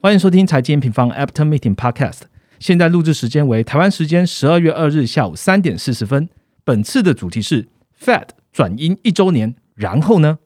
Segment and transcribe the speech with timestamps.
[0.00, 2.20] 欢迎收听财经平方 After Meeting Podcast。
[2.60, 6.28] 现在录制时间为台湾时间十二月二日下午三点四十分。
[6.62, 7.66] 本次的主题是
[8.00, 10.38] Fed 转阴一周年，然后呢？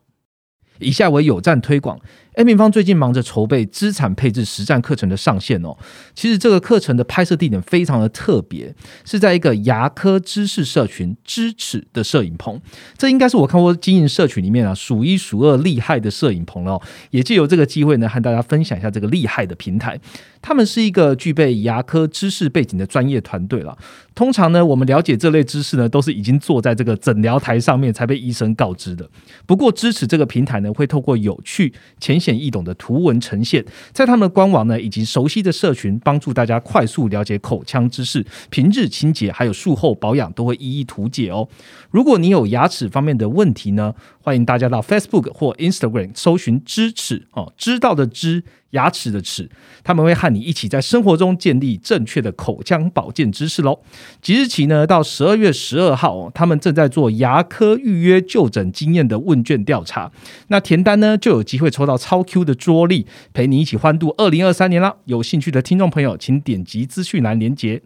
[0.79, 2.01] 以下为有赞推广。
[2.35, 5.77] A 平方最近忙着筹备资产配置实战课程的上线哦。
[6.15, 8.75] 其实这个课程的拍摄地点非常的特别，
[9.05, 12.59] 是在一个牙科知识社群支持的摄影棚。
[12.97, 16.81] 这应该是我看过经营社群里面啊数一数二厉害的摄影棚了。
[17.11, 20.01] 也借由这个机会呢，和大家分享一下这个厉害的平台。
[20.41, 23.77] 他们是一个具备牙科知识背景的专业团队了。
[24.15, 29.09] 通常呢，我们了解这类知识呢，都是已经坐在这个诊疗台上面才被医生告知的。
[29.47, 41.49] 不过支持这个平台呢，会透过有趣浅显易懂的图文呈现，在他们的官网呢以及熟悉的社群，帮助大家快速了解口腔知识、平日清洁还有术后保养都会一一图解哦。
[41.91, 48.45] 如果你有牙齿方面的问题呢，欢迎大家到 Facebook 或 Instagram 搜寻“知齿”哦，知道的知。
[48.73, 49.49] 牙齿的齿，
[49.83, 53.81] 他们会和你一起在生活中建立正确的口腔保健知识喽。
[54.21, 60.11] 即日起呢，到十二月十二号，他们正在做牙科预约就诊经验的问卷调查。
[60.49, 64.97] 那填单呢，就有机会抽到超 Q 的桌历，陪你一起欢度二零二三年啦。
[65.05, 67.83] 有兴趣的听众朋友，请点击资讯栏连接，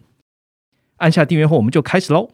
[0.96, 2.30] 按下订阅后，我们就开始喽。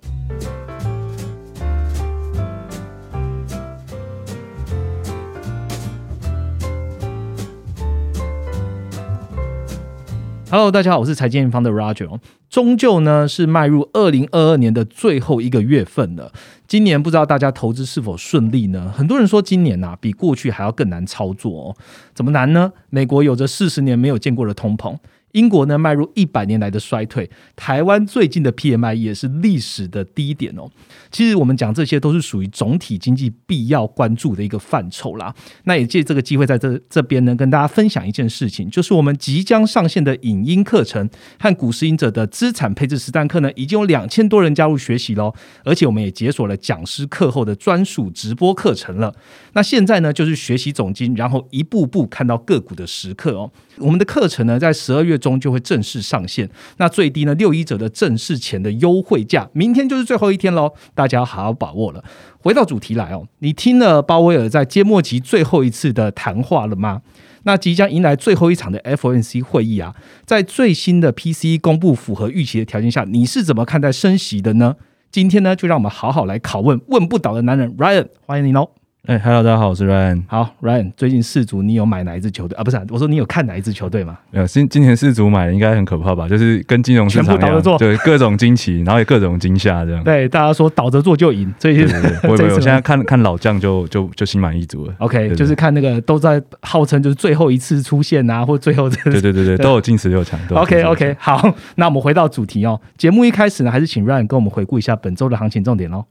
[10.52, 12.20] Hello，大家好，我是财经方的 Roger。
[12.50, 16.30] 终究呢是迈入二零二二年的最后一个月份了。
[16.68, 18.92] 今年不知道大家投资是否顺利呢？
[18.94, 21.76] 很多人说今年呐比过去还要更难操作哦。
[22.12, 22.70] 怎么难呢？
[22.90, 24.94] 美国有着四十年没有见过的通膨。
[25.32, 30.68] 英国呢迈入一百年来的衰退，台湾最近的 PMI 也是历史的低点哦。
[31.10, 35.34] 其实我们讲这些都是属于总体经济必要关注的一个范畴啦。
[35.64, 41.08] 那也借这个机会在这这边呢跟大家分享一件事情，就是我们即将上线的影音课程
[41.38, 45.32] 和股市赢者的资产配置实战课呢，已经有两千多人加入学习喽。
[45.64, 49.14] 而且我们也解锁了讲师课后的专属直播课程了。
[49.54, 53.50] 那现在呢就是学习总金，然后一步步看到个股的时刻哦。
[53.78, 55.21] 我们的课程呢在十二月。
[55.22, 56.46] 中就会正式上线，
[56.76, 62.04] 那最低呢六一折的正式前的优惠价，明天就是最后一天喽，大家要好好把握了。
[62.40, 67.00] 回到主题来哦，你听了鲍威尔在揭幕期最后一次的谈话了吗？
[67.44, 69.94] 那即将迎来最后一场的 FOMC 会议啊，
[70.26, 74.76] 在最新的 PCE 公布符合预期的条件下，你是怎么看待升息的呢？
[75.10, 78.81] 今天呢，就让我们好好来拷问问不倒的男人 Ryan，欢迎你喽。
[79.08, 80.22] 哎，Hello，大家好，我是 Ryan。
[80.28, 82.62] 好，Ryan，最近四足你有买哪一支球队啊？
[82.62, 84.16] 不是，我说你有看哪一支球队吗？
[84.30, 86.28] 没有，今今年四足买的应该很可怕吧？
[86.28, 90.04] 就是跟金融市场一样，对，各种惊奇，然后也各种惊吓，这样。
[90.04, 91.82] 对，大家说倒着做就赢，所以
[92.22, 94.94] 我 我现在看看老将就就就心满意足了。
[94.98, 100.38] OK，就是看那个都在号称就是最后一次出现啊，或最后对对对对， 都有进十六强。
[100.50, 102.80] OK OK，好，那我们回到主题哦。
[102.96, 106.04] 节目一开始呢，还是请 Ryan 跟我们回顾一下本周的行情重点哦。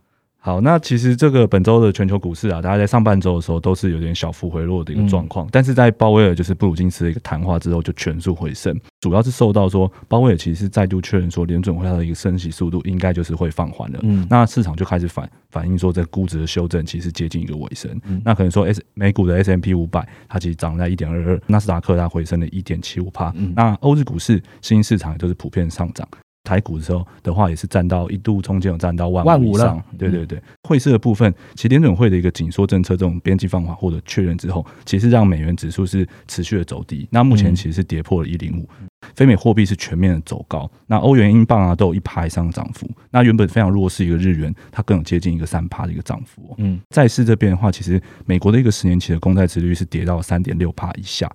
[0.44, 26.07] 好，那其实这个本周的全球股市啊，大家在上半周的时候都是有点小幅回落的一个状况，但是在鲍威尔就是布鲁金斯的一个谈话之后，就全速回升，主要是受到说鲍威尔其实是再度确认说联准会它的一个升息速度应该就是会放缓了，嗯，那市场就开始反反映说这估值的修正其实接近一个尾声，那可能说 S 美股的 S M P 五百它其实涨在一点二二，纳斯达克它回升了一点七五帕，那欧日股市新兴市场都是普遍上涨。
[26.51, 29.81] 台股的时候的话，也是占到一度中间有占到万五以上。
[29.97, 37.07] 对对对，汇市的部分，其实联准会的一个紧缩政策这种边际放缓或者确认之后，其实让美元指数是持续的走低。
[37.09, 38.67] 那目前其实是跌破了一零五，
[39.16, 40.69] 非美货币是全面的走高。
[40.88, 42.85] 那欧元、英镑啊都有一趴以上的涨幅。
[43.12, 46.53] 那原本非常弱势一个日元，它更有接近一个三趴的一个涨幅。
[46.57, 51.33] 嗯，债市这边的话，其实美国的一个十年期的公债殖率是跌到三点六趴以下。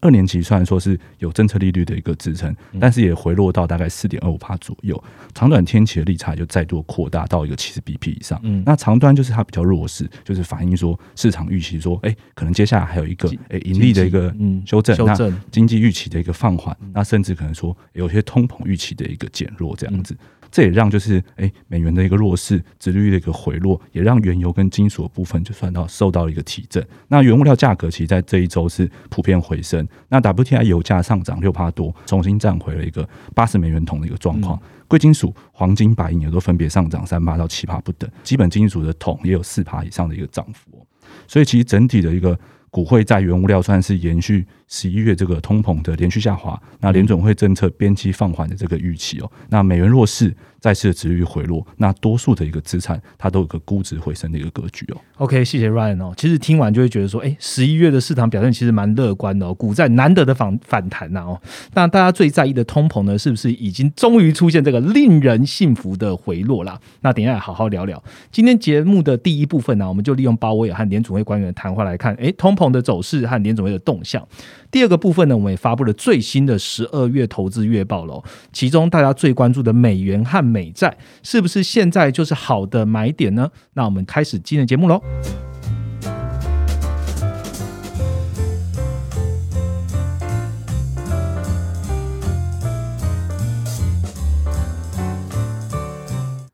[0.00, 5.02] 二年期虽然说是有政策利率的一个支撑，但是也回落到大概四点二五帕左右。
[5.34, 8.40] 长短天期的利差就再度扩大到一个七十 BP 以上。
[8.64, 14.34] 那长端就是它比较弱势，就是反映说市场预期说，哎，可能接下来还有一个哎盈利的一个
[14.66, 15.16] 修正，那
[15.50, 20.16] 经济预期的一个放缓，那甚至可能说有些通膨预期的一个减弱这样子。
[20.50, 26.84] 这也让就是哎美元的一个弱势，殖利率的一个回落，也让原油跟金属的部分就算到受到一个提振。
[27.08, 29.86] 那原物料价格其实在这一周是普遍回升。
[30.08, 34.60] 那 WTI 油价上涨六帕多，重新站回了一个八十美元桶的一个状况。
[34.86, 38.10] 贵金属黄金、白银也都分别上涨三帕到七帕不等。
[38.22, 40.86] 基本金属的桶也有四帕以上的一个涨幅。
[41.26, 42.38] 所以其实整体的一个。
[42.70, 54.96] 股会在原物料算是延续十一月这个通膨的连续下滑，那联准会政策边际放缓的这个预期哦，那美元弱势，再次的值率回落，那多数的一个资产它都有个估值回升的一个格局哦。
[55.18, 56.12] OK，谢谢 Ryan 哦。
[56.16, 61.40] 其实听完就会觉得说，哎，十一月的市场表现其实蛮乐观的哦，股债难得的反反弹呐、哦。
[61.74, 66.80] 那大家最在意的通膨呢，是不是已经终于出现这个令人信服的回落啦？
[67.00, 68.02] 那等一下好好聊聊。
[68.32, 74.26] 今天节目的第一部分呢、我们就利用鲍威尔和联储会官员的谈话来看，哎，通膨的走势和联储会的动向。
[74.70, 78.22] 第二个部分呢，我们也发布了最新的十二月投资月报喽。
[78.52, 83.50] 其中大家最关注的美元和美债，是不是现在就是好的买点呢？
[83.72, 85.00] 那我们开始今天的节目喽。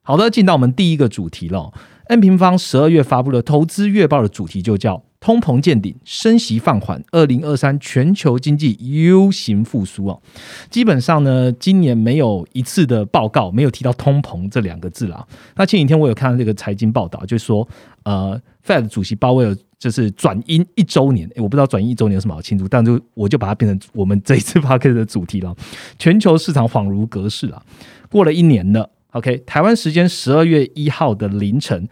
[0.03, 1.73] 好的，进到我们第一个主题了。
[2.09, 8.77] N 平方十二月发布的投资月报的主题就叫“通膨见顶，升息放缓，二零二三全球经济
[9.07, 10.21] U 型复苏”哦。
[10.69, 15.27] 基本上呢，今年没有一次的报告没有提到通膨这两个字啦。
[15.57, 17.67] 那前几天我有看到这个财经报道，就说
[18.03, 25.57] 呃，Fed 主席鲍威尔就是转阴一周年，我不知道转阴一周年有什么好庆祝，但就我就把它变成我们这一次 p a r k 的主题了。
[25.99, 27.63] 全球市场恍如隔世啊，
[28.11, 28.91] 过了一年了。
[29.13, 31.89] OK，台湾时间十二月一号的凌晨，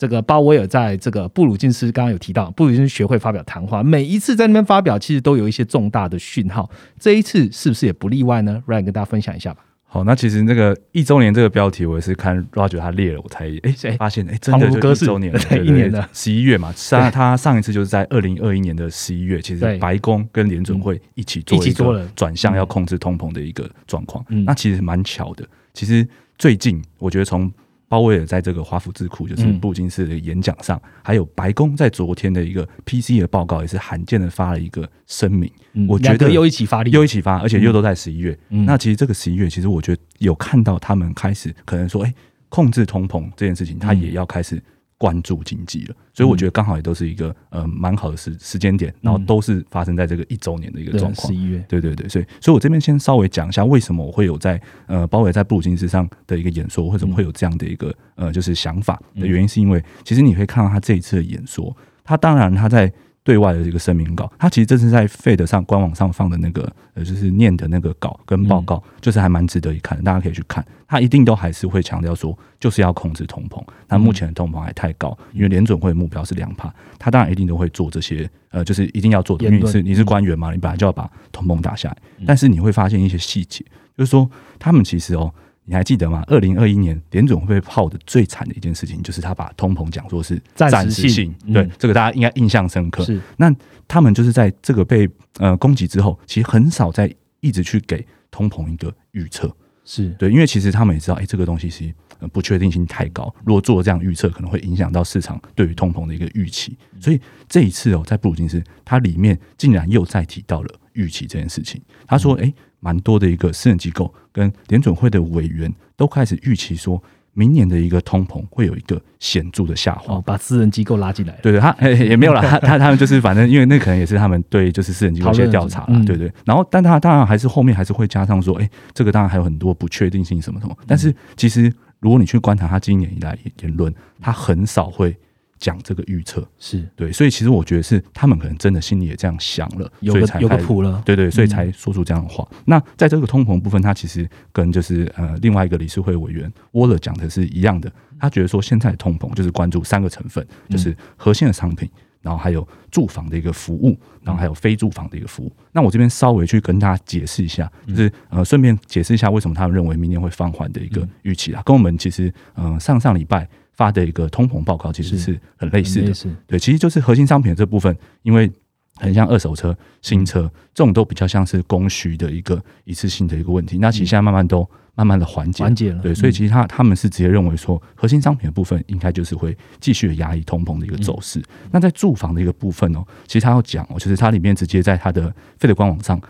[0.00, 6.70] 这个鲍威尔在这个布鲁金斯刚刚有提到，布鲁金斯学会发表谈话，每一次在那边发表，其实都有一些重大的讯号。
[6.98, 9.62] 这一次是不是也不例外呢？Ryan 跟大家分享一下吧。
[9.84, 16.72] 好，那其实那个一周年这个标题，我也是看 Roger 他列了，我才哎哎发现哎，真的就一周年了，对一年了，十一月嘛。
[16.74, 24.24] 上他上一次就是在二零二一年的十一月，其对实白宫跟联准会一起做一起做了转向要控制通膨的一个状况。
[24.30, 25.46] 嗯那其实蛮巧的。
[25.74, 26.08] 其实
[26.38, 27.52] 最近我觉得从
[27.90, 29.58] 鲍威尔在这个华府智库，就是嗯。
[29.58, 35.50] 布鲁金斯的演讲上，还有白宫在昨天的一个 PC 的报告，也是罕见的发了一个声明。
[35.72, 38.38] 嗯我觉得又一起发力，又一起发，而且又都在十一月。
[38.50, 38.64] 嗯。
[38.64, 42.14] 那其实这个十一月，其实我觉得有看到他们开始可能说，哎、
[42.48, 44.00] 控制通膨这件事情，他嗯。
[44.00, 44.62] 也要开始
[45.00, 45.94] 关注经济了。
[46.12, 51.34] 所以我觉得刚好也都是一个呃蛮好的时时间点，然后都是发生在这个一周年的一个状况十。
[51.34, 61.74] 一月，对对对，所以所以我这边先稍微讲一下为什么我会有在呃包围在布鲁金斯上的一个演说，为什么会有这样的一个呃就是想法的原因，是因为其实你可以看到他这一次的演说，
[62.04, 70.64] 他当然他在对外的这个声明稿，他其实这是在 Fed 上官网上放的那个呃就是念的那个稿跟报告，就是还蛮值得一看的，大家可以去看。
[70.88, 73.62] 他一定都还是会强调说，就是要控制通膨。
[73.86, 81.96] 那目前的通膨还太高，因为联准会的目标是两帕，他当然一定都会做这些呃，就是一定要做的，因为你是你是官员嘛，你本来就要把通膨打下来。
[82.18, 83.64] 嗯但是你会发现一些细节，
[83.96, 84.28] 就是说
[84.58, 85.32] 他们其实哦，
[85.70, 86.24] 你还记得吗？
[86.26, 93.04] 二零二一年联总会泡的最惨的一件事情，就是他把通膨讲说是暂时性对这个大家应该印象深刻。
[93.04, 93.54] 是那
[93.86, 95.08] 他们就是在这个被
[95.38, 97.08] 呃攻击之后，其实很少在
[97.38, 99.48] 一直去给通膨一个预测。
[99.84, 106.76] 是，对，因为其实他们也知道，哎、这个东西是、呃、不确定性太高，如果做这样预测，可能会影响到市场对于通膨的一个预期。
[107.00, 111.80] 所以这一次哦，在布鲁金斯，它里面竟然又再提到了预期这件事情。
[112.08, 120.16] 他说，哎、蛮多的一个私人机构跟联准会的委员都开始预期说，明年的一个通膨会有一个显著的下滑。
[120.16, 126.32] 哦，把私人机构拉进来，对对，他、欸、 也没有啦，他他他们就是反正因为那可能也是他们对就是私人机构一些调查啦，对对。
[126.44, 130.76] 然后，但他当然还是后面还是会加上说，哎、这个当然还有很多不确定性什么什么。
[130.86, 135.16] 但是其实如果你去观察他今年以来言论，他很少会
[135.60, 137.12] 讲这个预测，是对。
[137.12, 142.44] 所以其实我觉得是他们可能真的心里也这样想了，有个有个所以才开始谱了，对对，所以嗯才说出这样的话。
[142.64, 147.92] 那在这个通膨部分，他其实跟就是呃另外一个理事会委员沃勒讲的是一样的。
[148.18, 151.88] 他觉得说现在的通膨就是关注三个成分，就是核心的商品，
[152.20, 155.50] 然后还有住房的一个服务，然后还有非住房的一个服务。
[155.72, 163.48] 那我这边稍微去跟大家解释一下，就是呃顺便解释一下为什么他们认为明年会放缓的一个预期啊，跟我们其实呃上上礼拜
[163.80, 168.52] 发的一个通膨报告其实是是很类似的对，其实就是核心商品的这部分，因为
[168.96, 170.42] 很像二手车、新车
[170.74, 173.78] 这种都比较像是供需的一个一次性的一个问题。
[173.78, 181.38] 那其实现在慢慢都慢慢的缓解，缓解了，对，所以嗯其实他他们是直接认为说，核心商品的部分应该就是会继续的压抑通膨的一个走势。
[181.38, 186.20] 嗯那在住房的一个部分哦，其实他要讲哦，就是它里面直接在它的费的官网上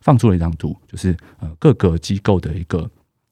[0.00, 2.88] 放出了一张图，就是呃各个机构的一个。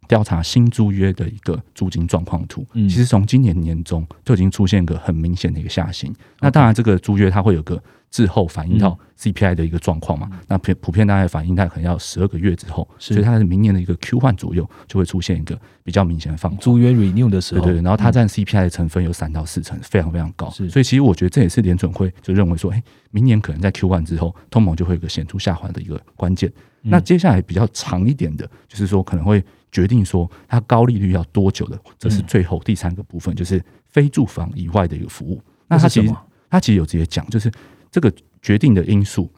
[0.09, 6.13] 调查新租约的一个租金状况图，嗯其实从今年年中就已经出现一个很明显的一个下行。
[6.41, 10.31] 那当然，这个租约它会有个滞后反映到 CPI 的一个状况嘛。
[10.49, 16.59] 那普普遍大概反映大概可能要十二个月之后，所以它是明年的一个 Q 换左右就会出现一个比较明显的放缓。
[16.59, 20.49] 租约 renew 的时候，对对对，然后它占 CPI 的成分有三到四成，非常非常高。
[20.51, 26.51] 所以其实我觉得这也是联准会就认为说，哎，明年可能在 Q 换之后，通膨就会有一个显著下滑的一个关键。
[26.81, 35.43] 那接下来比较长一点的，就是说可能会决定说它高利率要多久的，这是最后第三个部分，就是非住房以外的一个服务。
[35.67, 36.15] 那它其实
[36.51, 37.51] 它其实有直接讲，就是
[37.91, 39.31] 这个决定的因素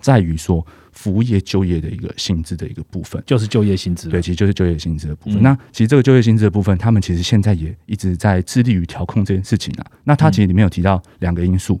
[0.00, 4.08] 在于说服务业就业的一个薪资的一个部分，就是就业薪资。
[4.08, 5.42] 对，其实就是就业薪资的部分。
[5.42, 9.86] 那其实这个就业薪资的部分，他们其实现在也一直在致力于调控这件事情啊。
[10.04, 11.80] 那它其实里面有提到两个因素。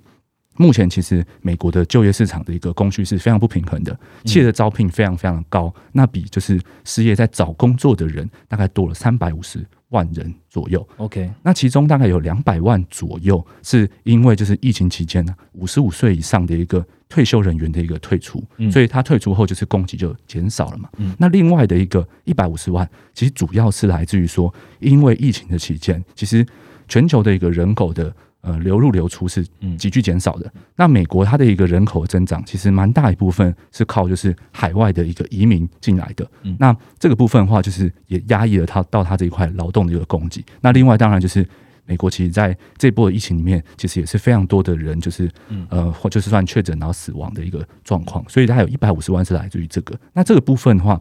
[0.58, 10.86] 目前其实美国的就业市场的一个供需是非常不平衡的，企业的招聘非常非常的高，那比就是失业在找工作的人大概多了三百五十万人左右。
[10.96, 20.90] OK，那其中大概有两百万左右是因为就是疫情期间呢，五十五岁以上的一个退休人员的一个退出，所以他退出后就是供给就减少了嘛。
[21.16, 26.44] 那另外的一个一百五十万，其实主要是来自于说，因为疫情的期间，其实
[26.88, 28.12] 全球的一个人口的。
[28.40, 29.44] 呃，流入流出是
[29.76, 30.50] 急剧减少的。
[30.76, 36.24] 那美国它的一个人口增长，其实蛮大一部分是靠就是海外的一个移民进来的。
[36.58, 40.44] 那这个部分的话，就是也压抑了它到它这一块劳动的一个供给。
[40.60, 41.44] 那另外当然就是
[41.84, 45.28] 美国其实在这波的疫情里面，其实也是非常多的人就是
[45.68, 48.24] 呃或就是算确诊然后死亡的一个状况。
[48.28, 49.98] 所以它有一百五十万是来自于这个。
[50.12, 50.98] 那这个部分的话，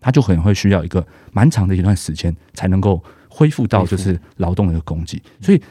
[0.00, 5.22] 它就可能会需要一个蛮长的一段时间才能够恢复到就是劳动的一个供给。
[5.40, 5.62] 所以。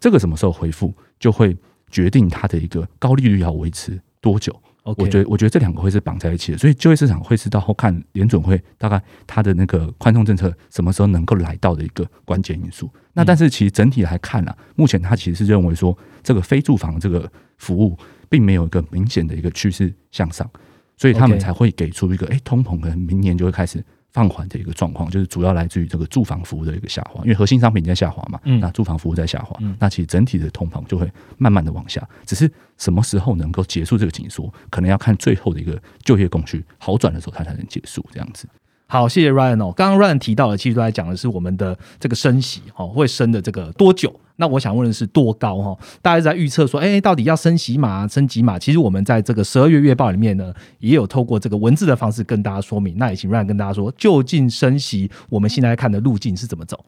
[0.00, 1.56] 这个什么时候回复，就会
[1.90, 4.54] 决定它的一个高利率要维持多久。
[4.96, 12.90] 我觉得，我觉得这两个会是绑在一起的，所以就业市场会是到后看联准会大概它的那个宽松政策什么时候能够来到的一个关键因素。
[13.12, 17.98] 那但是其实整体来看啊，目前它其实是认为说，这个非住房这个服务
[18.30, 20.50] 并没有一个明显的一个趋势向上，
[20.96, 23.84] 所以他们才会给出一个，哎，通膨可能明年就会开始。
[24.12, 32.06] 放缓的一个状况，就是主要来自于这个住房服务的一个下滑，因为核心商品在下滑嘛，嗯那住房服务在下滑，那其实整体的通膨就会慢慢的往下。
[32.24, 38.48] 只是什么时候能够结束这个紧缩，可能要看最后的一个就业供需好转的时候，它才能结束这样子。
[38.86, 39.72] 好，谢谢 Ryan 哦。
[39.76, 44.18] 刚刚 Ryan 提到的，其实都在讲的是我们的这个升息哦，会升的这个多久？
[44.40, 45.76] 那我想问的是多高哈？
[46.00, 48.56] 大家在预测说，哎，到底要升息码、升级码？
[48.56, 52.96] 其实我们在这个十二月月报里面呢，也有透过这个文字的方式跟大家说明。
[52.96, 56.84] 那也请 Ryan 跟大家说，究竟升息我们现在看的路径是怎么走？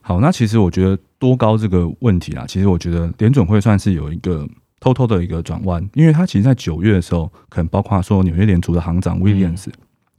[0.00, 9.66] 好，那其实我觉得多高这个问题啊，其实我觉得联准会算是有一个偷偷的一个转弯，因为它其实在九月的时候，可能包括说纽约联储的行长 Williams。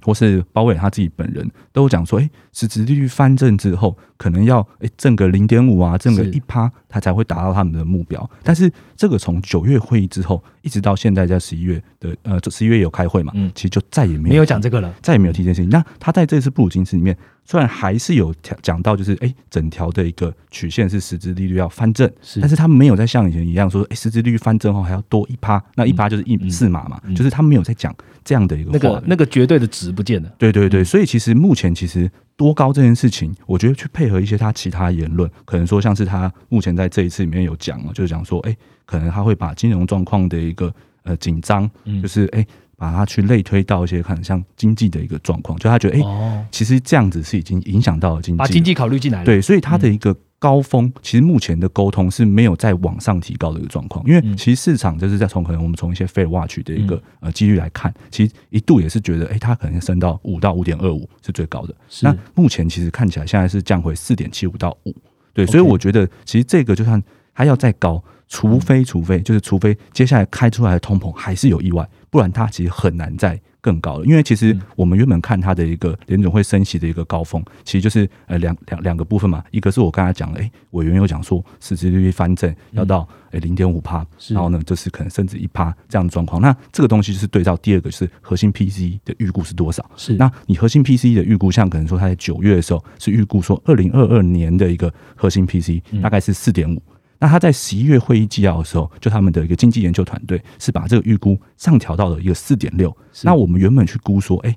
[0.03, 8.29] 或是包伟他自己本人都有讲说，哎，实质利率翻正之后，可能要哎挣个零点五啊，挣个一趴，他才会达到他们的目标。
[8.43, 15.69] 但是这个从九月会议之后，一直到现在在十一月的呃，十一月有开会嘛，嗯，其实就再也没有没有讲这个了，再也没有提这件事情。
[15.69, 17.17] 那他在这次布鲁金斯里面。
[17.45, 22.39] 虽然还是有讲到，就是哎，整条的一个曲线是实质利率要翻正，是。
[22.39, 30.33] 但是他没有再像以前一样说，哎，实质利率翻正后还要多一趴，那一趴就是一四码嘛，就是他没有在讲这样的一个那个那个绝对的值不见了。
[30.37, 40.73] 对对对，所以其实目前其实多高这件事情，我觉得去配合一些他其他言论，可能说像是他目前在这一次里面有讲了，就是讲说，哎，可能他会把金融状况的一个
[41.03, 41.69] 呃紧张，
[42.01, 42.45] 就是哎。
[42.77, 49.25] 把它去类推到一些可能像经济的一个状况，就他觉得哎，其实这样子是已经影响到了经济，把经济考虑进来了。
[49.25, 54.05] 对，所以他的一个高峰，其实目前的沟通是没有在往上提高的一个状况。
[54.05, 61.73] 因为其实市场就是在从可能我们从一些 Fed Watch 的一个呃几率来看，其实一度也是觉得哎，它可能升到五到五点二五是最高的。
[62.01, 64.95] 那目前其实看起来现在是降回四点七五到五。
[65.33, 67.01] 对，所以我觉得其实这个就算
[67.33, 71.87] 它要再高，除非除非就是除非接下来开出来的通膨还是有意外。
[72.13, 89.83] 不然它其实很难再更高了，因为其实我们原本看它的一个联总会升息的一个高峰，其实就是呃两两两个部分嘛，一个是我刚才讲了，哎，委员有讲说市值利率翻正要到诶零点五帕，然后呢就是可能甚至一帕这样的状况，那这个东西就是对照第二个是核心 P C 的预估是多少？
[89.95, 90.13] 是。
[90.13, 96.79] 那你核心 P C 的预估，像可能说它在九月的时候是预估说二零二二年的一个核心 P C 大概是四点五。
[97.19, 102.95] 那他在十一月会议纪要的时候，就他们的一个经济研究团队是把这个预估上调到了一个四点六。
[103.23, 104.55] 那我们原本去估说，哎，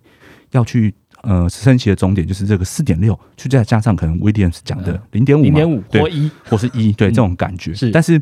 [0.53, 7.75] 要去呃升息的终点就是这个四点六，去再加上可能 Williams 讲的零点五、零点五或一或是一对这种感觉。
[7.75, 8.21] 是，但是。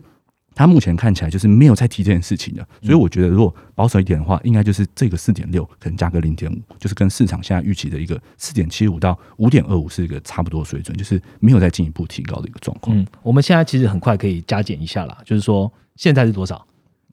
[0.55, 12.97] 他目前看起来就是没有在提这件事情的，所以我觉得如果保守一点的话，应该就是这个四点六可能加个零点五，就是跟市场现在预期的一个四点七五到五点二五是一个差不多水准，就是没有再进一步提高的一个状况。
[12.97, 16.65] 嗯，我们现在其实很快可以加减一下啦，就是说现在是多少？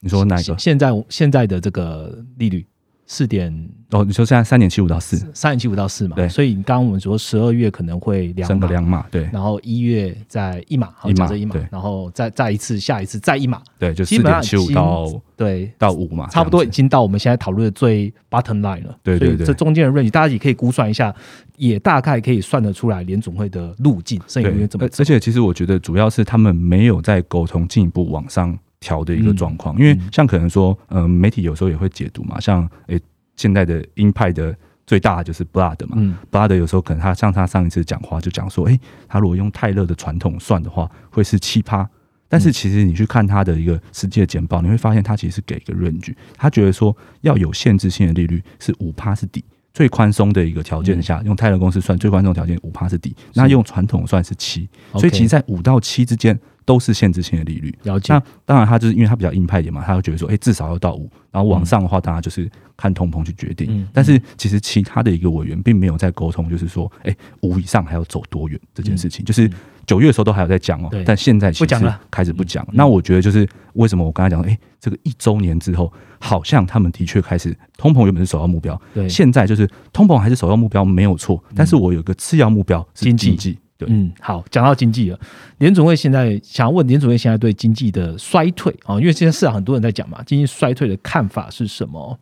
[0.01, 0.57] 你说哪一个？
[0.57, 2.65] 现在现在的这个利率
[3.11, 3.53] 四点
[3.89, 6.29] 哦，你说现在三点七五到四，三点七五到四嘛，对。
[6.29, 9.29] 所以刚刚我们说十二月可能会两升个码，两码，对。
[9.33, 18.97] 然后一月再一码，好一码这一码，然后再再一次，下一次再一码，对，就基四点七五到对，到五嘛，差不多已经到我们现在讨论的最 bottom line 了。
[19.03, 19.37] 对对对。
[19.39, 21.13] 所以这中间的 range 大家也可以估算一下，
[21.57, 25.03] 也大概可以算得出来联总会的路径，剩余怎么而。
[25.03, 32.99] 且其实我觉得主要是他们没有在沟通进一步往上调的一个状况，因为像可能说，嗯、媒体有时候也会解读嘛，像诶、
[33.37, 34.53] 现在的鹰派的
[34.85, 36.17] 最大的就是 Blood 嘛、嗯。
[36.29, 41.87] B l o o d 有时候可能他像他上一次讲话就讲说，诶、他如果用泰勒的传统算的话，会是七趴。
[42.27, 56.39] 但是其实你去看他的一个实际的简报，你会发现他其实是给一个 range，他觉得说要有限制性的利率是五趴是底，最宽松的一个条件下，用泰勒公司算最宽松条件五趴是底，那用传统算是七，所以其实，在五到七之间
[56.71, 57.77] 都是限制性的利率。
[57.83, 58.13] 了解。
[58.13, 63.67] 那当然，他就是因为他比较硬派一点嘛，他会觉得说，哎、至少要到五，然后往上的话，当然就是看通膨去决定。
[63.69, 69.51] 嗯但是其实其他的一个委员并没有在沟通，就是说，哎、五以上还要走多远这件事情，就是
[69.85, 71.99] 九月的时候都还有在讲哦、但现在不讲了。
[72.09, 72.63] 开始不讲。
[72.69, 83.59] 嗯那我觉得就是为什么我刚才讲，哎、这个一周年之后，好像他们的确开始通膨原本是首要目标，对，现在就是通膨还是首要目标没有错，但是我有个次要目标是经济。
[83.81, 85.19] 对，嗯，好，讲到经济了，
[85.57, 92.17] 联总会现在想要问联总会现在对经济的衰退啊、因为现在市场很多人在讲嘛，经济衰退的看法是什么？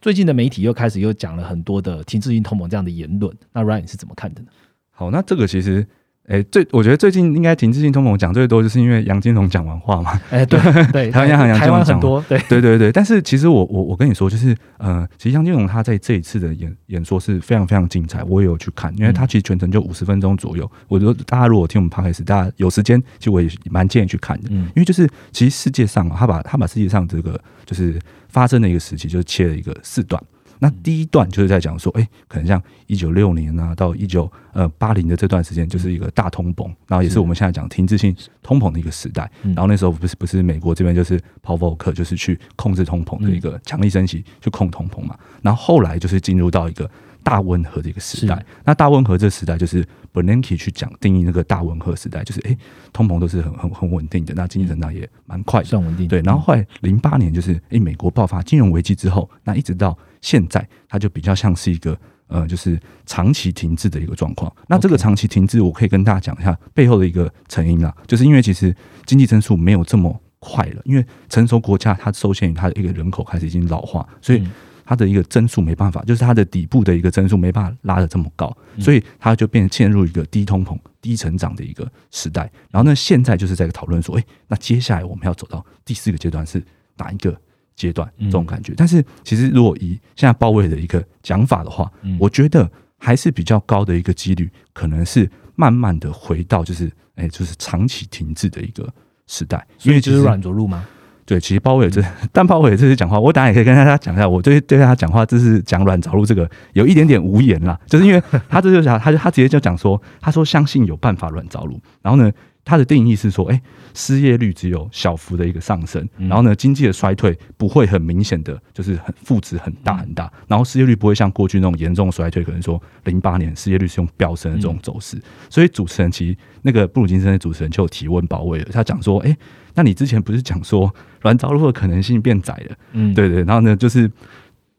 [0.00, 4.48] 最近的媒体又开始又讲了很多的停滞性通膨这样的言论，那 Ryan 你是怎么看的呢？
[4.90, 5.86] 好，那这个其实，
[6.26, 10.18] 哎、最我觉得最近应该停滞性通膨讲最多，就是因为杨金龙讲完话嘛。
[10.30, 10.58] 哎，对
[10.90, 20.70] 对，台湾央行杨金龙讲很多对，对对对，但是其实我我我跟你说，就是呃，其实杨金龙他在这一次的演演说是非常非常精彩，我也有去看，因为他其实全程就五十分钟左右。
[20.88, 27.98] 我觉得大家如果听我们 podcast，大家有时间，其实我也蛮建议去看的，嗯因为就是其实世界上啊，他把他把世界上这个就是
[28.30, 30.18] 发生的一个时期，就是切了一个四段。
[30.58, 39.30] 那第一段就是在讲说，哎、可能像一九六年啊到一九呃八零的这段时间，就是一个大通膨，然后也是是我们现在讲停滞性通膨的一个时代。
[39.42, 45.16] 嗯然后那时候不是不是美国这边就是 Paul Volcker 就是去控制通膨的一个强力升息，去控通膨嘛。
[45.42, 46.90] 然后后来就是进入到一个
[47.22, 48.44] 大温和的一个时代。
[48.64, 52.56] 那大温和这个时代就是 Bernanke 去讲定义那个大温和时代，就是哎、
[52.92, 55.66] 通膨都是很很很稳定的，那经济增长也蛮快的。
[55.66, 61.94] 算稳定，对，然后后来零八年就是诶、美国爆发金融危机之后，那一直到现在，它就比较像是一个
[62.28, 64.50] 呃，就是长期停滞的一个状况。
[64.66, 74.50] 那这个长期停滞，我可以跟大家讲一下背后的一个成因啦，就是因为其实经济增速没有这么快了，因为成熟国家它受限于它的一个人口开始已经老化，所以嗯
[74.86, 82.50] 它的一个增速没办法，就是它的底部的一个增速没办法拉得这么高，嗯所以它就变陷入一个低通膨、低成长的一个时代。
[82.70, 86.62] 然后呢，现在就是在讨论说，诶，那接下来我们要走到第四个阶段是
[86.96, 87.38] 哪一个
[87.76, 88.10] 阶段？
[88.18, 88.72] 嗯这种感觉。
[88.76, 98.88] 但是其实如果以现在鲍威尔的一个讲法的话，嗯我觉得还是比较高的一个几率，可能是慢慢的回到就是诶，就是长期停滞的一个
[99.26, 100.84] 时代，因所以就是软着陆吗？
[101.26, 112.30] 对，其实鲍威尔这， 但鲍威尔这次讲话，我当然也可以跟大家讲一下，我对对他讲话，这是讲软着陆这个有一点点无言啦，就是因为他这就讲，他就他直接就讲说，他说相信有办法软着陆，然后呢，
[112.64, 113.60] 他的定义是说，哎、
[113.92, 129.36] 失业率只有小幅的一个上升，然后呢，经济的衰退不会很明显的，就是很负值很大很大，然后失业率不会像过去那种严重衰退，可能说零八年失业率是用飙升的这种走势，所以主持人其实那个布鲁金森的主持人就有提问鲍威尔，他讲说，哎、
[129.74, 132.76] 那你之前不是讲说软着陆的可能性变窄了？
[132.92, 134.10] 嗯，对对，然后呢，就是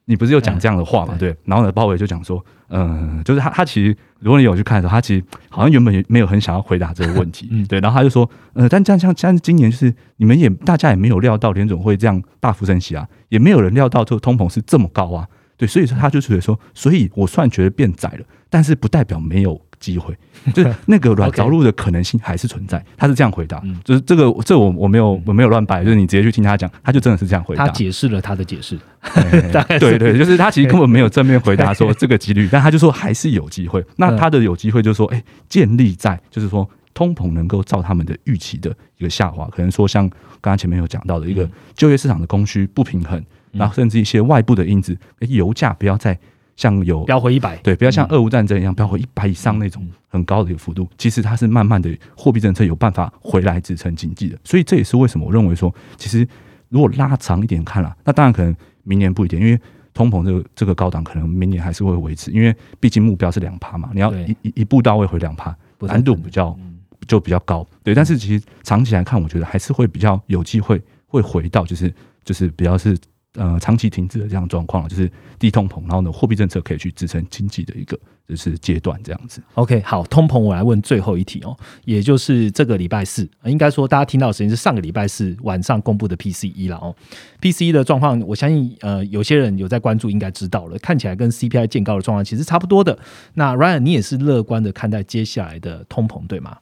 [0.05, 1.15] 你不是有讲这样的话嘛？
[1.17, 7.65] 对，然后呢，鲍威尔就讲说，嗯、就是他他其实，如果你有去看的时候，他其实好像原本也没有很想要回答这个问题， 嗯。
[7.65, 20.15] 对，然后他就说，呃，但这样像像今年就是你们也大家也没有料到联总会这样大幅升息啊，也没有人料到这个通膨是这么高啊，对，所以说他就觉得说，所以我虽然觉得变窄了，但是不代表没有机会，
[20.53, 22.83] 就是那个软着陆的可能性还是存在。
[22.97, 23.79] 他是这样回答，嗯。
[23.83, 27.67] 就是这个这我我没有我没有乱掰，就是你直接去听他讲，他就真的是这样回答。
[27.67, 28.77] 他解释了他的解释，
[29.79, 33.83] 对对，就是他其实根本没有正面回答 说这个几率，但他就说还是有机会。
[33.97, 46.17] 那他的有机会就是说，哎、建立在就是说通膨能够照他们的预期的一个下滑，可能说像刚刚前面有讲到的一个就业市场的供需不平衡，然后甚至一些外部的因子，哎油价不要再
[46.55, 50.87] 像有飙回一百，对，不要像俄乌战争一样飙回一百以上那种很高的一个幅度。
[50.97, 56.27] 其实它是慢慢的货币政策有办法回来支撑经济的，所以这也是为什么我认为说，其实
[56.69, 59.59] 如果拉长一点看啦，那当然可能明年不一定，因为
[59.93, 66.73] 通膨这个这个高档可能明年还是会维持，因为毕竟目标是两趴嘛，你要一一一步到位回两趴，难度比较嗯。
[67.07, 67.63] 就比较高。
[67.83, 72.97] 对，但是其实长期来看，我觉得还是会比较有机会会回到就是就是比较是
[73.35, 79.41] 呃长期停滞的这样状况，就是低通膨，然后呢货币政策可以去支撑经济的一个就是阶段这样子。
[79.53, 86.95] OK，好，通膨我来问最后一题哦，也就是这个礼拜四，呃应该说大家听到的时间是上个礼拜四晚上公布的 PCE 了哦。
[87.41, 92.97] PCE 的状况，我相信呃有些人有在关注，应该知道了，看起来跟 CPI 见高的状况其实差不多的。
[93.33, 96.57] 那 Ryan，你也是乐观的看待接下来的通膨对吗？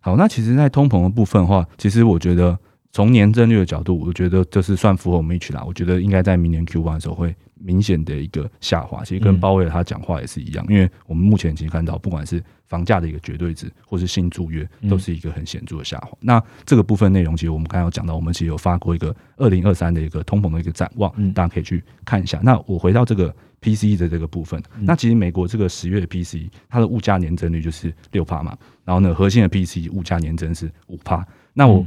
[0.00, 2.56] 好，那其实，在通膨的部分的话，其实我觉得
[2.96, 5.62] 从年增率的角度，我觉得这是算符合我们预期啦。
[5.66, 9.04] 我觉得应该在明年 Q one 的时候会明显的一个下滑。
[9.04, 16.16] 其实跟嗯鲍威尔他讲话也是一样，因为我们目前其实看到，不管是房价的一个绝对值，或是新住约，嗯都是一个很显著的下滑。
[16.20, 22.40] 那这个部分内容，其实我们刚刚有讲到，我们其实有发过一个二零二三的一个通膨的一个展望，嗯大家可以去看一下。
[22.42, 23.30] 那我回到这个
[23.60, 28.56] PCE 的这个部分，嗯那其实美国这个十月的 PCE，它的物价年增率就是六帕嘛，
[28.86, 31.22] 然后呢，核心的 PCE 物价年增是五帕。
[31.52, 31.86] 那我、嗯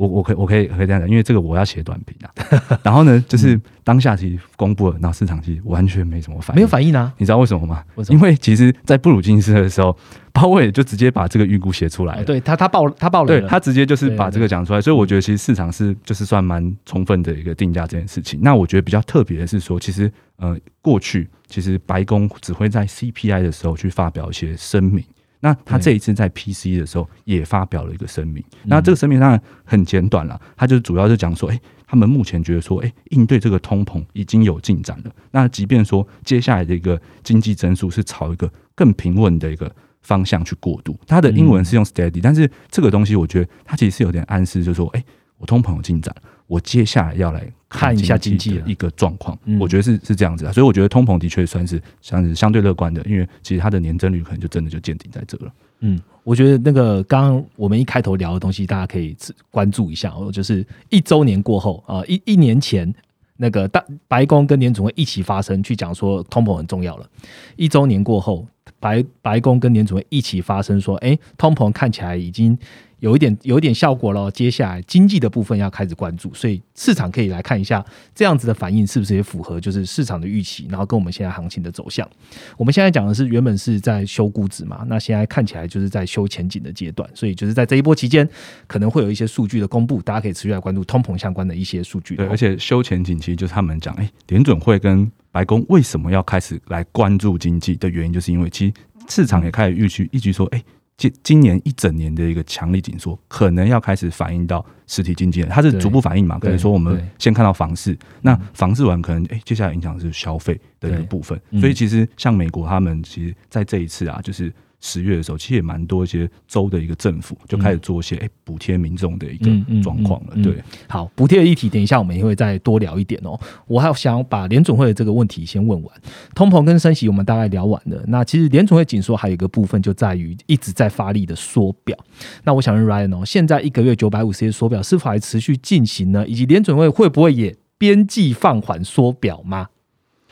[0.00, 2.78] 我我可以我可以可以这样讲，因为这个我要写短评啊。
[2.82, 7.12] 然后呢，就是当下其实公布了，然后市场其实完全没什么反应，没有反应啊？
[7.18, 7.84] 你知道为什么吗？
[8.08, 9.94] 因为其实，在布鲁金斯的时候，
[10.32, 12.22] 鲍威尔就直接把这个预估写出来了。
[12.22, 18.40] 哦对他他爆他爆雷了，对他直接就是把这个讲出来，所以我觉得其实市场是就是算蛮充分的一个定价这件事情。
[18.42, 25.04] 那我觉得比较特别的是说，其实呃过去其实白宫只会在 CPI 的时候去发表一些声明。
[25.40, 25.84] 那他对。
[25.84, 35.10] 这一次在 PC 的时候也发表了一个声明，那这个声明当然很简短了，他就主要是讲说，哎、他们目前觉得说，哎、应对这个通膨已经有进展了。
[35.30, 45.04] 那即便说接下来的一个经济增速是朝一个更平稳的一个方向去过渡，它的英文是用 steady，、但是这个东西我觉得它其实是有点暗示，就是说，哎、
[45.38, 46.14] 我通膨有进展，
[46.50, 55.52] 我接下来要来看一下经济的一个状况，嗯我觉得是是这样子啊，所以我觉得通膨的确算是算是相对乐观的，因为其实它的年增率可能就真的就见顶在这了。
[55.78, 59.16] 嗯，我觉得那个刚刚我们一开头聊的东西，大家可以
[59.48, 62.92] 关注一下哦，就是一周年过后啊、一一年前
[63.36, 67.08] 那个大白宫跟联总会一起发声，去讲说通膨很重要了。
[67.54, 68.44] 一周年过后，
[68.80, 72.58] 白白宫跟联总会一起发声说，哎，通膨看起来已经
[73.00, 77.84] 有一点有一点效果了，接下来经济的部分要开始关注，所以市场可以来看一下
[78.14, 82.08] 这样子的反应是不是也符合就是市场的预期，然后跟我们现在行情的走向。
[82.56, 88.28] 我们现在讲的是原本是在修估值嘛，那现在看起来就是在修前景的阶段，所以就是在这一波期间，
[88.66, 92.16] 可能会有一些数据的公布，大家可以持续来关注通膨相关的一些数据。
[92.16, 98.72] 对，而且修前景其实就是他们讲，哎、联准会跟白宫为什么要开始来关注经济的原因，就是因为其实
[99.08, 100.62] 市场也开始预期预期说，哎、
[101.00, 106.38] 今今年一整年的一个强力紧缩，可能要开始反映到实体经济了，它是逐步反应嘛。
[106.38, 111.40] 可能说我们先看到房市，那房市完可能哎、接下来影响是消费的一个部分。
[111.52, 111.58] 嗯。
[111.58, 119.50] 所以其实像美国他们其实在这一次啊，就是十月的时候，其实也蛮多一些州的一个政府就开始做一些哎补贴民众的一个
[119.82, 120.30] 状况了。
[120.34, 123.38] 嗯嗯对，好，补贴的议题，等一下我们也会再多聊一点哦。
[123.66, 126.00] 我还想把联总会的这个问题先问完，
[126.34, 128.02] 通膨跟升息我们大概聊完了。
[128.08, 131.96] 那其实联总会紧缩还有一个部分就在于一直在发力的缩表。
[132.44, 136.26] 那我想问 Ryan 哦，现在一个月九百五十页缩表是否还持续进行呢？
[136.26, 139.68] 以及联总会会不会也边际放缓缩表吗？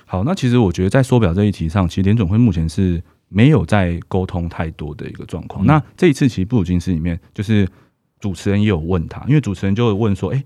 [0.07, 5.65] 好，那其实我觉得在缩表这一题上，其实联总会目前是没有在沟通太多的一个状况。
[5.65, 7.69] 嗯那这一次其实布鲁金斯里面，就是
[8.21, 10.43] 主持人也有问他，因为主持人就会问说，哎、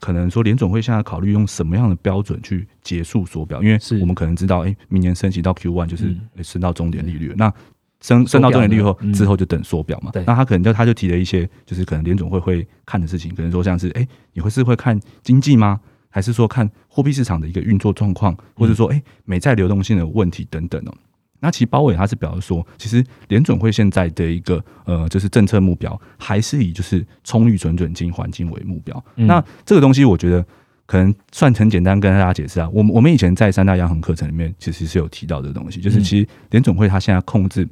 [0.00, 3.62] 可能说联总会现在考虑用什么样的标准去结束缩表？
[3.62, 7.52] 因为是我们可能知道，哎、明年升级到 Q one 就是升到终点利率了，那
[8.00, 10.10] 升升到终点利率后之后就等缩表嘛。
[10.10, 15.80] 对那他可能就他就提了一些，就是可能联总会会看的事情，可能说像是，哎、你会是会看经济吗？
[16.08, 20.94] 还是说看货币市场的一个运作状况，或者说哎、诶美债流动性的问题等等哦。
[21.42, 29.04] 那其实包伟他是表示说，其实联准会现在的一个呃，就是政策目标还是以就是充裕准准金环境为目标。
[29.16, 30.46] 嗯那这个东西我觉得
[30.86, 32.68] 可能算很简单跟大家解释啊。
[32.72, 37.68] 我们我们以前在三大央行课程里面其实是有提到这个东西，就是嗯其实联准会它现在控制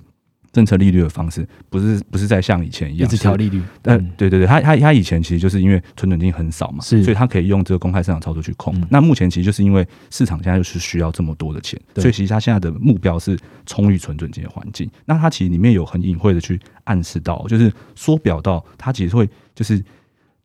[0.52, 8.74] 政策利率的方式，不是不是在像以前一一样一直调利率，呃嗯，对对对，他他他以前其实就是因为存准金很少嘛，所以他可以用这个公开市场操作去控。
[8.76, 14.90] 嗯那目前其实就是因为市场现在就是需要这么多的钱，所以其实他现在的目标是充裕存准金的环境。
[15.04, 19.82] 那他其实里面有很隐晦的去暗示到，就是缩表到它其实会就是。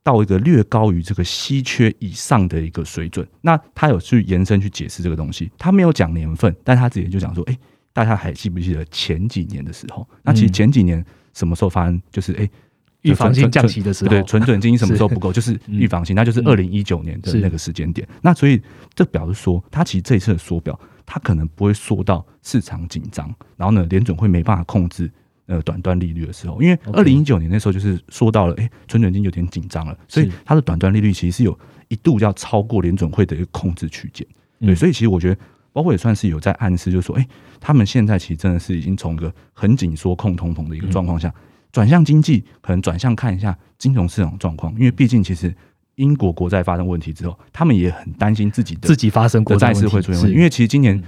[0.06, 7.58] 到一个略高于这个稀缺以上的一个水准，那他有去延伸去解释这个东西，他没有讲年份，但他直接就讲说，哎、
[7.96, 10.06] 大家还记不记得前几年的时候？
[10.22, 11.04] 那其实嗯前几年
[11.34, 12.02] 什么时候发生？
[12.12, 12.50] 就是哎、
[13.04, 15.32] 预防性降息的时候，对，存准金什么时候不够？
[15.32, 18.06] 就是嗯预防性，那就是嗯二零一九年的那个时间点。
[18.22, 18.62] 那所以
[18.94, 25.10] 这表示说，它其实这一次的缩表，它可能不会缩到市场紧张，然后呢，联准会没办法控制
[25.46, 34.28] 呃短端利率的时候，因为二零一九年那时候就是说到了，哎、存准金有点紧张了，所以它的短端利率其实是有一度要超过联准会的一个控制区间。
[34.60, 35.38] 对，嗯所以其实我觉得，
[35.76, 37.28] 包括也算是有在暗示，就是说，哎、
[37.60, 41.30] 他们现在其实真的是已经从一个很紧缩控通膨的一个状况下，
[41.74, 45.54] 转向经济，可能转向看一下金融市场状况，因为毕竟其实
[45.96, 51.04] 英国国债发生问题之后，他们也很担心自己的自己发生国债是会出现问题，因为其实今年嗯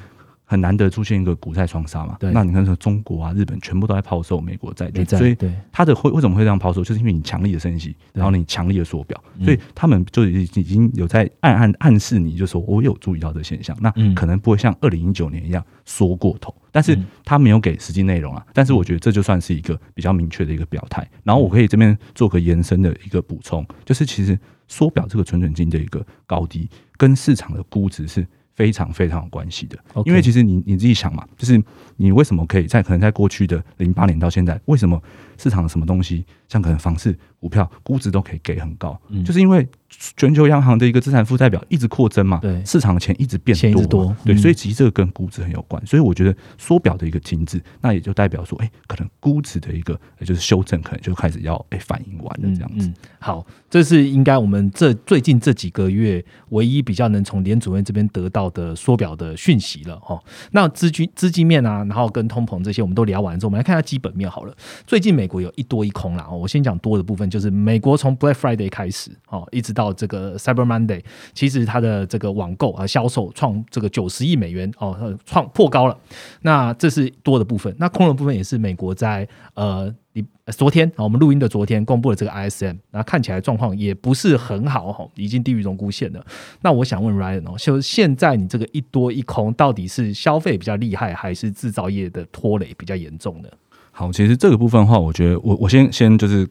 [0.50, 2.16] 很难得出现一个股债双杀嘛。
[2.20, 5.36] 对那你看说中国啊、日本全部都在抛售美国债券，所以
[5.72, 18.46] 它的会为什么会这样抛售，就是因为你强力的升息，然后你强力的缩表，嗯所以他们就已已经有在暗暗暗示你，就说我有注意到这个现象，那嗯可能不会像二零一九年一样缩过头，但是嗯他没有给实际内容啊。
[18.54, 21.06] 但是我觉得这就算是一个比较明确的一个表态。
[21.24, 28.26] 然后我可以这边做个延伸的一个补充，就是其实缩表这个存准金的一个高低，跟市场的估值是
[28.58, 29.78] 非常非常有关系的。
[30.04, 31.64] 因为其实你你自己想嘛，就是
[31.96, 35.02] 你为什么可以在可能在过去的零八年到现在，为什么
[35.38, 43.56] 市场的什么东西，像可能房市、股票估值都可以给很高，嗯就是因为全球央行的一个资产负债表一直扩增嘛，对市场的钱一直变
[43.88, 45.84] 多对，所以其实这个跟估值很有关。
[45.86, 52.88] 所以我觉得缩表的一个停止，那也就代表说，哎、可能估值的一个也就是修正，可能就开始要哎、反应完了这样子。
[52.88, 52.94] 嗯。
[53.20, 60.22] 好，这是应该我们这最近这几个月唯一比较能从联储会这边得到的缩表的讯息了哦。
[60.52, 64.56] 那资金资金面啊，然后跟通膨这些我们都聊完之后，我们来看一下基本面好了。
[64.86, 75.98] 最近美国有一多一空啦，我先讲多的部分，就是美国从 Black Friday 开始哦，一直到这个 Cyber Monday，其实它的这个网购啊销售创这个九十亿美元哦，创破高了。
[76.42, 79.94] 那这是多的部分，那空的部分也是美国在呃。
[80.14, 86.26] 你昨天啊，我们录音的昨天公布了这个 ISM，那看起来状况也不是很好哈，已经低于荣估线了。
[86.64, 93.50] 那我想问 Ryan 哦，就是现在你这个一多一空，到底是消费比较厉害，还是制造业的拖累比较严重呢？
[93.98, 96.48] 好，其实这个部分的话，我觉得我我先先就是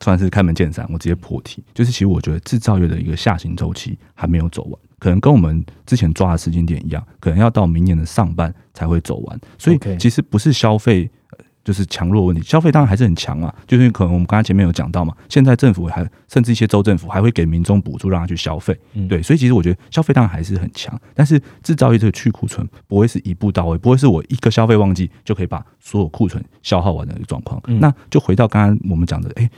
[0.00, 11.10] 算是开门见山，我直接破题，就是其实我觉得制造业的一个下行周期还没有走完，可能跟我们之前抓的时间点一样，可能要到明年的上半才会走完，所以其实不是消费。
[11.64, 19.06] 呃就是强弱问题，消费当然还是很强啊，就是可能我们刚才前面有讲到嘛，现在政府还甚至一些州政府还会给民众补助让他去消费，嗯。
[19.06, 27.60] 对，所以其实我觉得消费当然还是很强，但是制造业这个去库存不会是一步到位，不会是我一个消费旺季就可以把所有库存消耗完的一个状况。
[27.66, 27.78] 嗯。
[27.78, 29.48] 那就回到刚刚我们讲的，哎、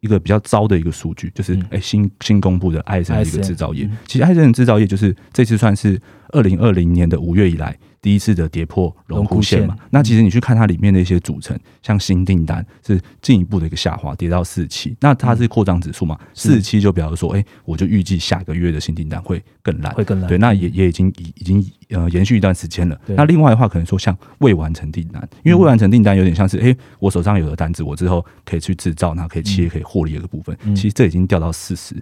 [0.00, 1.64] 一个比较糟的一个数据，就是嗯。
[1.70, 3.84] 哎、新新公布的艾森的一个制造业。
[3.84, 3.96] 嗯。
[4.06, 9.74] 其实艾森的制造业就是这次算是二零二零年的五月以来第一次的跌破荣枯线嘛。
[9.90, 14.94] 那其实你去看它里面的一些组成，像新订单是进一步的一个下滑，跌到四七。
[15.00, 16.18] 那它是扩张指数嘛？
[16.34, 19.94] 四七就表示说，哎、我就预计下个月的新订单会更烂。
[19.94, 20.28] 会更烂。
[20.28, 23.00] 对，那也也已经已已经呃延续一段时间了。
[23.06, 30.56] 那另外的话，可能说像未完成订单，因为未完成订单有点像是，诶，我手上有的单子，我之后可以去制造，然后可以切，可以获利的一个部分。
[30.64, 31.94] 嗯其实这已经掉到四十，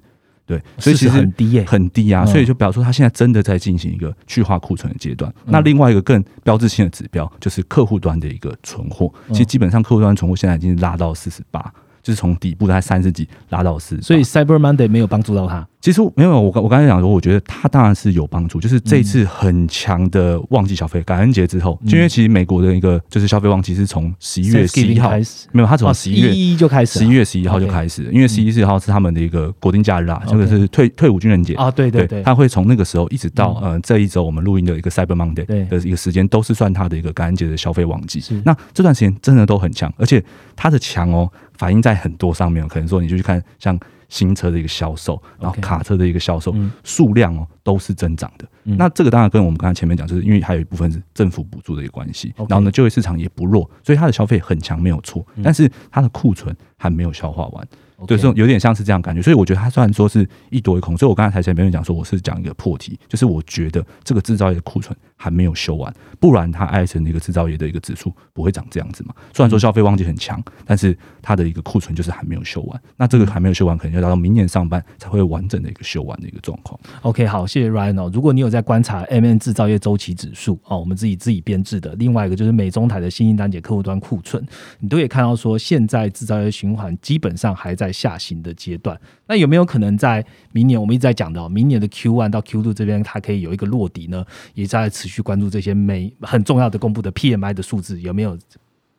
[0.51, 2.25] 对，所以其实很低耶很低啊。
[2.25, 5.33] 嗯所以就表示说，它现在真的在进行一个去化库存的阶段。
[5.47, 11.73] 嗯那另外一个更标志性的指标就是客户端的一个存货，嗯其实基本上客户端存货现在已经拉到四十八。
[12.03, 15.67] 就是从底部在三十几拉到四，所以 Cyber Monday 没有帮助到他。
[15.81, 31.55] 其实没有，我刚我刚才讲说，我觉得他当然是有帮助，就是这一次很强的旺季消费，感恩节之后，因为其实美国的一个就是消费旺季是从十一月十一号开始，没有，他从哦，十一月一就开始，十一月十一号就开始，因为十一月十号是他们的一个国定假日啊，这个是退退伍军人节。
[31.55, 33.73] 啊，对对对，他会从那个时候一直到嗯。
[33.73, 38.23] 呃这一周我们录音的一个 Cyber Monday 的一个时间，都是算他的一个感恩节的消费旺季。
[38.45, 40.23] 那这段时间真的都很强，而且
[40.55, 41.29] 它的强哦，
[41.61, 46.73] 反映在很多上面哦，可能说你就去看像新车的一个销售，然后卡车的一个销售嗯。
[46.83, 48.49] 数量哦都是增长的。
[48.65, 48.79] 嗯。
[48.79, 55.43] 那这个当然跟我们刚才前面讲，就是因为还有一部分是政府补助的一个关系然后呢就业市场也不弱，所以它的消费很强没有错，嗯。
[55.43, 57.69] 但是它的库存还没有消化完。
[58.07, 69.15] 对，这种有点像是这样感觉，所以我觉得它虽然说是一多一空，所以我刚才台前面讲说我是讲一个破题，就是我觉得这个制造业的库存还没有修完，不然它爱神的一个制造业的一个指数不会长这样子嘛。
[69.35, 76.79] 虽然说消费旺季很强，但是它的一个库存就是还没有修完，那这个还没有修完，可能要到明年上半才会完整的一个修完的一个状况。
[77.03, 78.11] OK，好，谢谢 Ryan 哦。
[78.13, 84.45] 如果你有在观察 M N 制造业周期指数哦，我们自己自己编制的，另外一个就是美中台的新订单节客户端库存，
[84.79, 88.99] 你都可以看到说，现在制造业循环基本上还在下行的阶段。
[89.27, 94.25] 那有没有可能在明年，我们一直在讲的、明年的 Q one 到 Q two 这边，它可以有一个落底呢？
[94.55, 98.39] 也在持续关注这些美很重要的公布的 PMI 的数字有没有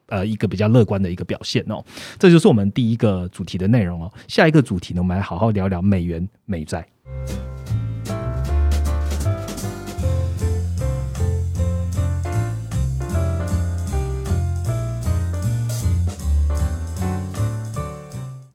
[0.08, 1.84] 呃一个比较乐观的一个表现哦。
[2.18, 4.12] 这就是我们第一个主题的内容哦。
[4.28, 6.88] 下一个主题呢，我们来好好聊聊美元美债。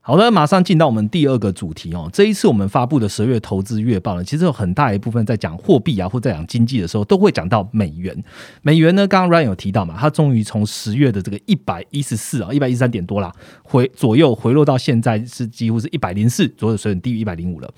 [0.08, 2.08] 好的，马上进到我们第二个主题哦。
[2.12, 8.16] 这一次我们发布的十月投资月报呢，其实有很大一部分在讲货币啊，或在讲经济的时候，都会讲到美元。
[8.62, 13.32] 美元呢，刚刚 Ryan 有提到嘛，它终于从十月的这个一百一十四啊，一百一十三点多啦，
[13.64, 17.68] 回左右回落到现在是几乎是一百零四左右水准，低于一百零五了。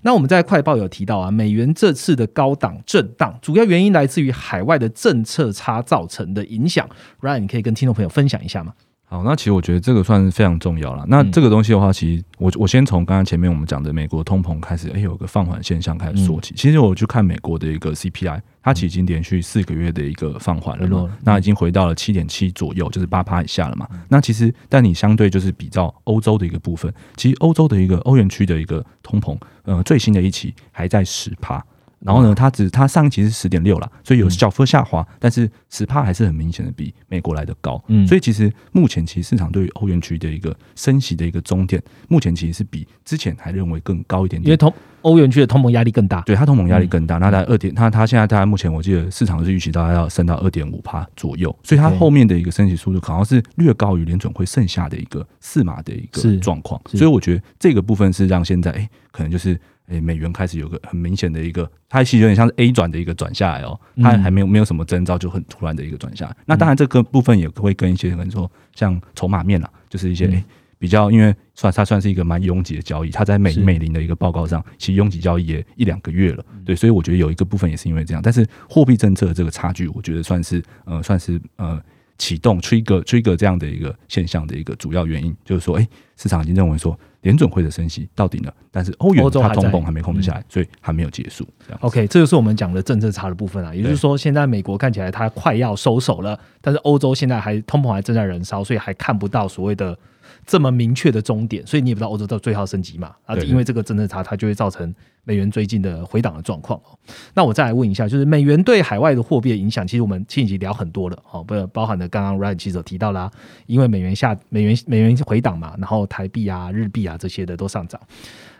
[0.00, 6.88] 那我们在快报有提到啊，美元这次的高档震荡，主要原因来自于海外的政策差造成的影响。
[7.20, 8.72] Ryan，你可以跟听众朋友分享一下吗？
[9.06, 11.04] 好，那其实我觉得这个算是非常重要了。
[11.06, 16.54] 那这个东西的话，其实我我先从刚刚前面我们讲的美国通膨开始，哎，有个放缓现象开始说起。
[16.56, 23.86] 其实我去看美国的一个 CPI，它其实已经连续四个月的一个放缓了，那已经回到了七点七左右，就是八趴以下了嘛。
[24.08, 31.64] 那其实，但你相对就是比较欧洲的一个部分，其实欧洲的一个欧元区的一个通膨，呃，最新的一期还在十趴。
[32.04, 37.82] 然后呢，它只它上期是十点六了，所以有小幅下滑，但是十帕还是很明显的比美国来的高。
[37.88, 44.48] 嗯，所以其实目前其实市场对于欧元区的一个升息的一个终点，目前其实是比之前还认为更高一点点。
[44.48, 47.16] 因为通欧元区的通膨压力更大，对它通膨压力更大。
[47.16, 56.78] 那在二点，它它现在大概目前我记得市场是预期大概要升到二点五帕左右，所以它后面的一个升息速度可能是略高于联准会剩下的一个四码的一个状况。
[56.86, 59.58] 所以我觉得这个部分是让现在哎，可能就是。
[59.88, 66.36] 诶，美元开始有个很明显的一个，它其实有点像是 A 转的一个转下来哦，它还没有没有什么征兆，就很突然的一个转下来。
[66.46, 70.42] 那当然这个部分也会跟一些可能说像筹码面啦，就是一些诶
[70.78, 78.22] 比较，因为算它算是一个蛮拥挤的交易，它在美美林的一个报告上，其实拥挤交易也一两个月了，对，所以我觉得有一个部分也是因为这样。
[78.22, 81.80] 但是货币政策的这个差距，我觉得算是呃算是呃
[82.18, 86.98] 启动 trigger trigger 这样的一个现象的一个主要原因，就是说，哎，市场已经认为说。
[87.24, 91.48] 联准会的升息到顶了，但是欧元它通膨还没控制下来，所以还没有结束。
[91.80, 93.74] OK，这就是我们讲的政策差的部分啊。
[93.74, 99.98] 也就是说，现在美国看起来它快要收手了，但是欧洲现在还通膨还正在燃烧，所以还看不到所谓的
[100.46, 101.66] 这么明确的终点。
[101.66, 103.14] 所以你也不知道欧洲到最后升级嘛？
[103.24, 104.94] 啊，因为这个政策差，它就会造成。
[105.26, 106.92] 美元最近的回档的状况哦，
[107.32, 113.30] 那我再来问一下，就是美元对海外的货币的影响，其实我们前几集聊很多了哦，不包含的刚刚 Ryan 记者提到啦，
[113.64, 117.98] 因为美元下美元美元回档嘛，然后台币啊、日币啊这些的都上涨。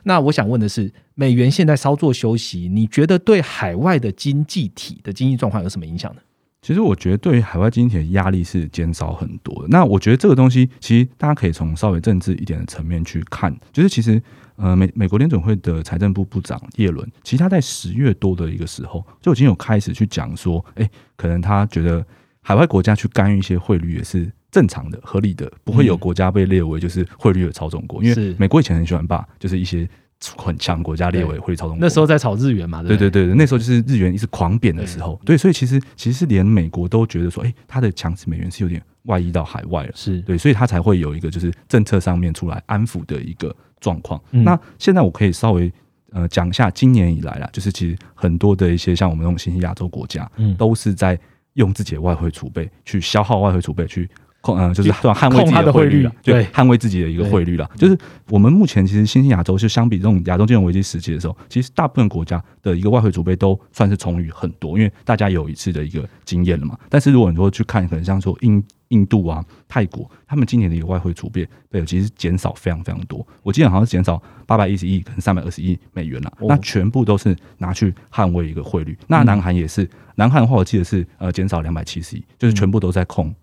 [0.04, 6.22] 那我想问的是，美元现在稍作休息，你觉得对海外的经济体的经济状况有什么影响呢？
[6.64, 9.68] 其实我觉得对于海外经济体的压力是减少很多的。
[9.68, 14.20] 那我觉得这个东西，其实大家可以从稍微政治一点的层面去看，就是其实。
[14.56, 22.06] 呃，美美国联准会的财政部部长耶伦，其实他在十月多的一个时候就已经有开始去讲说，哎，可能他觉得
[22.40, 29.88] 海外国家去干预一些汇率也是正常的、合理的，不会有国家被列为就是汇率的操纵国，因为美国以前很喜欢把就是一些
[30.36, 31.76] 很强国家列为汇率操纵。
[31.80, 43.54] 那时候在炒日元嘛，对对对，那时候就是日元一直狂贬的时候，对，所以其实其实连美国都觉得说，哎，他的强势美元是有点外溢到海外了，是对，所以他才会有一个就是政策上面出来安抚的一个。
[43.80, 44.18] 状况。
[44.30, 45.70] 那现在我可以稍微
[46.10, 51.18] 呃讲一下，今年以来啦，就是其实很多的一些像我们这种新兴亚洲国家，嗯，都是在
[51.52, 54.08] 用自己的外汇储备去消耗外汇储备去。
[54.44, 57.68] 控嗯，就是捍卫自己的汇率了，对，捍卫自己的一个汇率了。
[57.76, 57.96] 就是
[58.28, 66.78] 我们目前其实新兴亚洲，就相比这种亚洲金融危机时期的时候，其实大部分国家的一个外汇储备都算是充裕很多，因为大家有一次的一个经验了嘛。
[66.90, 73.26] 但是如果你说去看，可能像说印印度啊、泰国，他们今年的一个外汇储备，对，其实减少非常非常多。
[73.42, 76.32] 我记得好像是减少八百一十亿，可能三百二十亿美元了。
[76.42, 78.96] 那全部都是拿去捍卫一个汇率。
[79.06, 83.34] 那南韩也是，南韩的话我记得是呃减少两百七十亿，就是全部都在控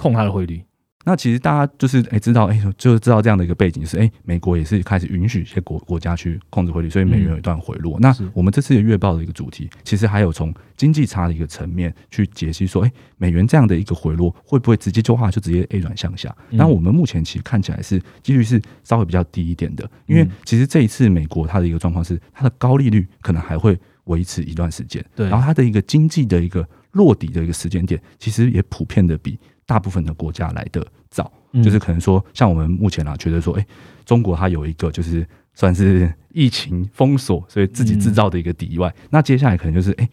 [0.00, 0.62] 控它的汇率。
[1.02, 7.98] 那其实大家就是哎知道哎就知道这样的一个背景是哎美国也是开始允许一些国国家去控制汇率，所以美元有一段回落。
[8.00, 16.36] 那我们这次的月报的一个主题，其实还有从经济差的一个层面去解析说，哎美元这样的一个回落会不会直接就话就直接 A 转向下？
[16.50, 29.38] 那我们目前其实看起来是几率是稍微比较低一点的，因为其实这一次美国它的一个状况是它的高利率可能还会维持一段时间，对，然后它的一个经济的一个落底的一个时间点，其实也普遍的比。
[29.70, 31.30] 大部分的国家来的早，
[31.62, 33.64] 就是可能说，像我们目前啊，觉得说，哎，
[34.04, 40.08] 中国它有一个就是算是疫情封锁，所以自己制造的一个底外，那接下来可能就是哎，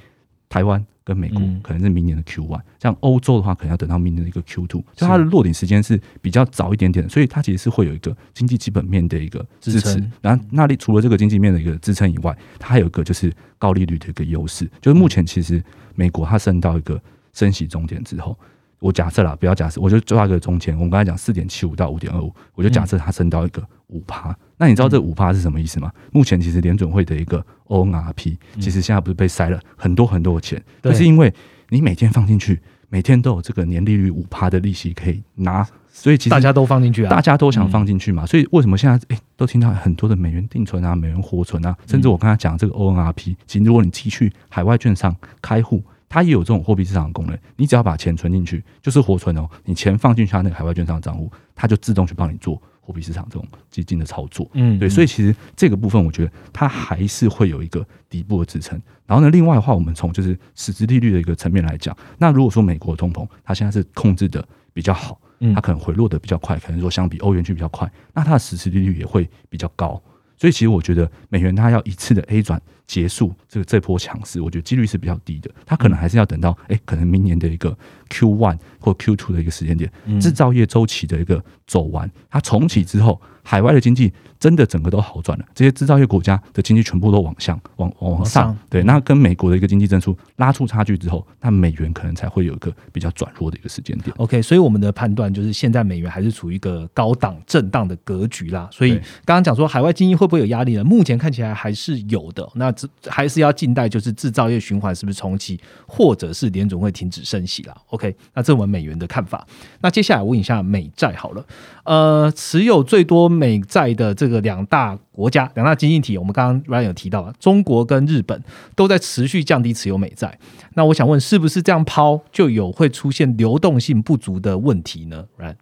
[0.48, 10.00] 台湾跟美国可能是明年的 Q one，像欧洲的话，可能要等到明年的一个 Q two，就它的落点时间是比较早一点点，所以它其实是会有一个经济基本面的一个支持。
[10.22, 15.64] 然后那里除了这个经济面的一个支撑以外，它还有一个就是高利率的一个优势，就是目前其实
[15.96, 17.02] 美国它升到一个
[17.34, 18.38] 升息终点之后。
[18.80, 20.76] 我假设啦，不要假设，我就抓一个中间。
[20.76, 24.36] 我们刚才讲四点七五到五点二五，我就假设它升到一个五趴。
[24.58, 25.92] 那你知道这五趴是什么意思吗？
[26.12, 31.34] 目前其实联准会的一个 ONRP，其实现在不是被塞了很多很多的钱，就是因为
[31.70, 35.68] 你每天放进去，每天都有这个年利率五趴的利息可以拿。
[35.90, 54.50] 所以其实大家都放进去啊，大家都想放进去嘛，所以为什么现在诶都听到很多的美元定存啊、美元活存啊，甚至我刚才讲这个 ONRP，其实如果你寄去海外券商开户，它也有这种货币市场的功能，你只要把钱存进去，就是活存哦，你钱放进去它那个海外券商的账户，它就自动去帮你做货币市场这种基金的操作。
[54.54, 58.82] 嗯，对，所以其实这个部分，我觉得它还是会有一个底部的支撑。
[59.06, 70.02] 然后呢，另外的话，我们从就是实质利率的一个层面来讲，那如果说美国通膨它现在是控制的比较好，嗯它可能回落的比较快，可能说相比欧元区比较快，那它的实质利率也会比较高。
[70.38, 75.50] 所以其实我觉得美元它要一次的 A 转结束这个这波强势，我觉得几率是比较低的。
[75.66, 77.78] 它可能还是要等到哎、可能明年的一个
[78.10, 94.14] Q one 或 Q two 的一个时间点，制造业周期的一个走完，它重启之后，海外的经济真的整个都好转了，这些制造业国家的经济全部都往向往往上，对，那跟美国的一个经济增速拉出差距之后，那美元可能才会有一个比较转弱的一个时间点。
[94.18, 98.70] OK，所以我们的判断就是，现在美元还是处于一个高档震荡的格局啦。
[98.72, 100.84] 所以刚刚讲说海外经济会不会有压力呢？
[100.84, 102.48] 目前看起来还是有的。
[102.56, 107.76] 那这还是要静待，就是制造业循环是不是重启，或者是联总会停止升息啦。
[107.88, 109.46] OK，那这我们美元的看法。
[109.82, 111.46] 那接下来我问一下美债好了，
[111.84, 118.44] 呃，持有最多美债的这这个两大国家、两大经济体，我们刚刚 Ryan 有提到，中国跟日本
[118.76, 120.38] 都在持续降低持有美债。
[120.74, 125.56] 那我想问，是不是这样抛就有会出现流动性不足的问题呢？Ryan，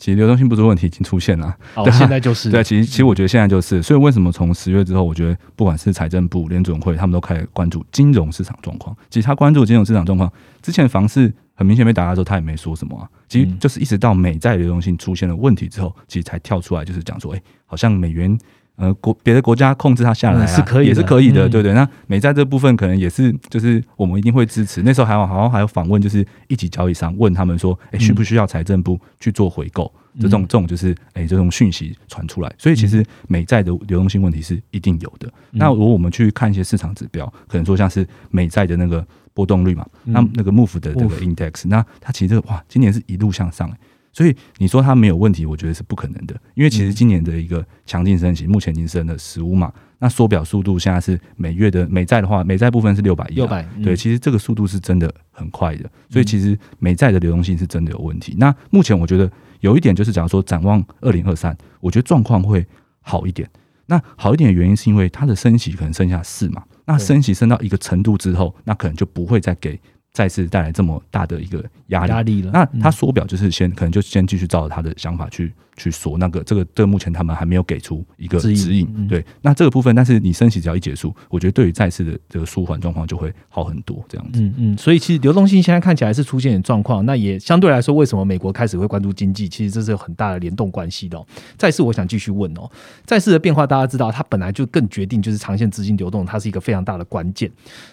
[0.00, 8.96] 其实流动性不足问题已经出现了，哦对，啊现在就是对，其实其实我觉得现在就是，所以为什么从十月之后，我觉得不管是财政部、联准会，他们都开始关注金融市场状况。
[9.10, 10.32] 其实他关注金融市场状况
[10.62, 13.06] 之前，房市很明显被打压之后，他也没说什么啊。
[13.28, 18.36] 其实嗯就是一直到美债流动性出现了问题之后，其实才跳出来，就是讲说，哎、好像美元。
[18.76, 21.74] 呃，国别的国家控制它下来、啊嗯是可以也是可以的，嗯对不对？
[21.74, 24.82] 那美债这部分可能也是，就是我们一定会支持。
[24.82, 29.92] 那时候还有好像还有访问，就是一级交易商问他们说，哎、需不需要财政部去做回购？
[30.18, 35.30] 这种这种就是哎、这种讯息传出来，所以其实美债的流动性问题是一定有的。
[35.50, 43.76] 那如果我们去看一些市场指标，可能说像是美债的那个波动率嘛，那那个 MOVE 的这个 index，那它其实这个哇，今年是一路向上、欸
[44.12, 58.34] 所以你说它没有问题，我觉得是不可能的，因为其实今年的一个强劲升息，目前已经升了十五码，那缩表速度现在是每月的美债的话，美债部分是六百亿，六百对，其实这个速度是真的很快的，所以其实美债的流动性是真的有问题。
[58.38, 59.30] 那目前我觉得
[59.60, 62.66] 有一点就是，假如说展望二零二三，我觉得状况会
[63.00, 63.48] 好一点。
[63.86, 69.80] 那好一点的原因是因为它的升息可能剩下四嘛，那升息升到一个程度之后，那可能就不会再给
[70.12, 72.10] 再次带来这么大的一个压力。
[72.10, 72.50] 压力了。
[72.52, 79.24] 那嗯他缩表就是先可能就先继续照着他的想法去去说那个这个这个目前他们还没有给出一个指引，嗯对。
[79.42, 84.40] 那这个部分，但是你升息只要一结束，我觉得对于债市的这个舒缓状况就会好很多，这样子。
[84.40, 89.48] 嗯嗯，所以其实流动性现在看起来是出现状况，那也相对来说，为什么美国开始会关注经济？
[89.48, 91.26] 其实这是有很大的联动关系的、哦。
[91.56, 92.70] 再次，我想继续问哦，
[93.06, 97.50] 债市的变化，大家知道它本来就更决定就是长线资金流动，它是一个非常大的关键。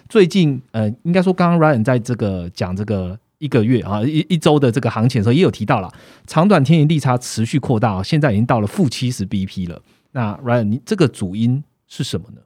[0.10, 3.18] 最近呃，应该说刚刚 Ryan 在这个讲这个。
[3.40, 5.94] 一个月啊，一一周的这个行情的时候，也有提到了
[6.26, 9.82] 长短天盈利差持续扩大啊，现在已经到了负七十 BP 了。
[10.12, 12.42] 那 Ryan，你这个主因是什么呢？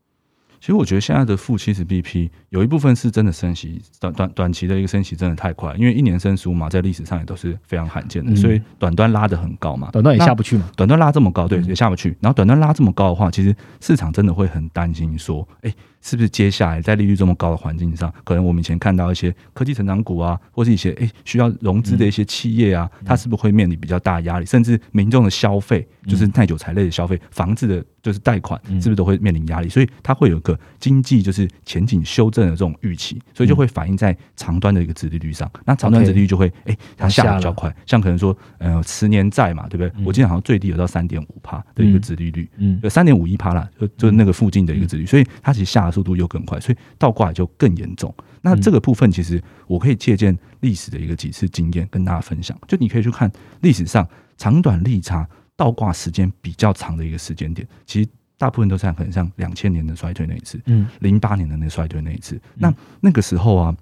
[0.62, 10.70] 其实我觉得现在的负七十 BP 有一部分是真的升息，短短短期的一个升息真的太快，因为一年升十五码在历史上也都是非常罕见的，嗯所以短端拉得很高嘛，短端也下不去嘛？
[10.78, 12.16] 短端拉这么高，对，嗯也下不去。
[12.20, 24.46] 然后短端拉这么高的话，其实市场真的会很担心，说，哎，是不是接下来在利率这么高的环境上，可能我们以前看到一些科技成长股啊，或是一些哎需要融资的一些企业啊，它是不是会面临比较大的压力？
[24.46, 29.70] 甚至民众的消费，就是耐久材类的消费，房子的就是贷款，是不是都会面临压力？
[29.70, 35.50] 所以它会有一个经济就是前景修正的这种预期，所以就会反映在长端的一个殖利率上。
[35.66, 40.06] 那长端殖利率就会哎，它下的比较快，像可能说呃十年债嘛，对不对？
[40.06, 42.50] 我记得好像最低有到三点五帕的一个殖利率。
[42.58, 42.80] 嗯。
[42.82, 48.14] 有三点五一趴啦，就就是那个附近的一个值率，所以它其实下的速度又更快，所以倒挂也就更严重。
[48.42, 53.32] 那这个部分其实我可以借鉴历史的一个几次经验跟大家分享，就你可以去看
[53.62, 55.28] 历史上长短利差
[55.62, 60.88] 倒挂时间比较长的一个时间点，其实大部分都在可能像两千年的衰退那一次，嗯。
[61.02, 63.78] 零八年的那个衰退那一次，那那个时候啊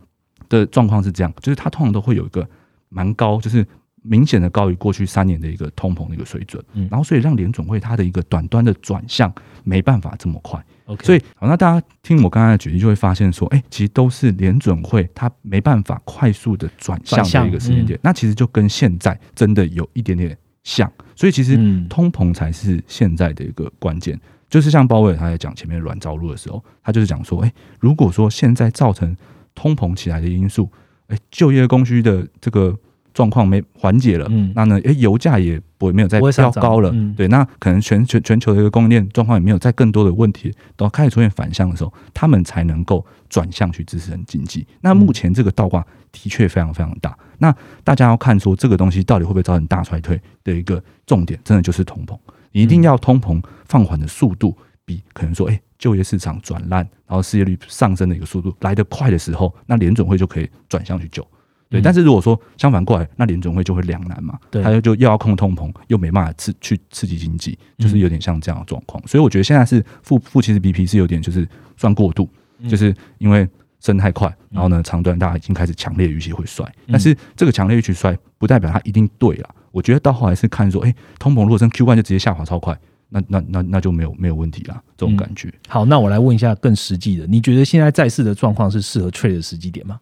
[0.49, 2.45] 的状况是这样，就是它通常都会有一个
[2.89, 3.65] 蛮高，就是
[4.01, 6.85] 明显的高于过去三年的一个通膨的一个水准，嗯。
[6.91, 24.19] 然后所以让联总会它的一个短端的转向没办法这么快，，OK，所以好，那大家听我刚才的举例就会发现说，哎、其实都是联准会它没办法快速的转向转向的一个时间点，那其实就跟现在真的有一点点像，所以其实嗯通膨才是现在的一个关键。
[24.49, 29.15] 就是像鲍威尔他在讲前面软着陆的时候，他就是讲说，哎、如果说现在造成
[29.53, 30.67] 通膨起来的因素，
[31.07, 32.75] 哎、就业供需的这个
[33.13, 44.65] 状况没缓解了，嗯那呢，诶，油价也不会没有再飙高了，嗯对，那可能全全全球的一个供应链状况也没有再更多的问题，都开始出现反向的时候，他们才能够转向去支持人经济。
[44.81, 52.15] 那目前这个倒挂的确非常非常大，那大家要看说这个东西到底会不会造成大衰退的一个重点，真的就是通膨，
[52.51, 61.25] 你一定要通膨放缓的速度比可能说，诶就业市场转烂，然后失业率上升的一个速度来得快的时候，那联准会就可以转向去救。
[61.69, 61.83] 对，嗯。
[61.83, 64.61] 但是如果说相反过来，那联准会就会两难嘛，对。
[64.61, 69.01] 它就就又要控通膨，又没办法刺去刺激经济，就是有点像这样的状况。
[69.07, 72.27] 所以我觉得现在是负负七十 BP 是有点就是算过度，
[72.67, 73.47] 就是因为
[73.79, 79.49] 升太快，然后呢长端大家已经开始强烈预期会衰，但是这个强烈预期衰不代表它一定对了。
[79.71, 82.77] 我觉得到后来是看说，哎、通膨如果升 Q one 就直接下滑超快，
[83.09, 85.53] 那那那那就没有没有问题啦，这种感觉。
[85.67, 89.99] 好，那我来问一下更实际的，你觉得现在债市的状况是适合 trade 的时机点吗？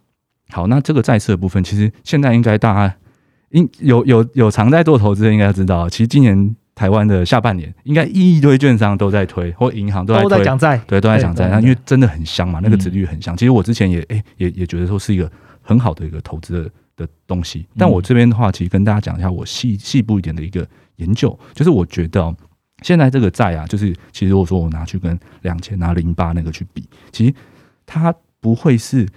[0.49, 2.95] 好，那这个债市的部分，其实现在应该大家
[3.49, 11.49] 应有有有常在做投资的应该知道，其实今年台湾的下半年，应该一堆券商都在推，或银行都在都推，在讲债，对，都在讲债。
[11.49, 13.36] 那因为真的很香嘛，那个嗯值率很香。
[13.36, 15.30] 其实我之前也诶、也也觉得说是一个
[15.63, 17.65] 很好的一个投资的的东西。
[17.75, 20.67] 但我这边的话，其实跟大家讲一下我细细部一点的一个
[20.97, 22.36] 研究，就是我觉得、哦、
[22.84, 27.34] 现在这个债啊，就是其实如果说我拿去跟两千拿零八那个去比，其实
[27.88, 29.07] 它不会是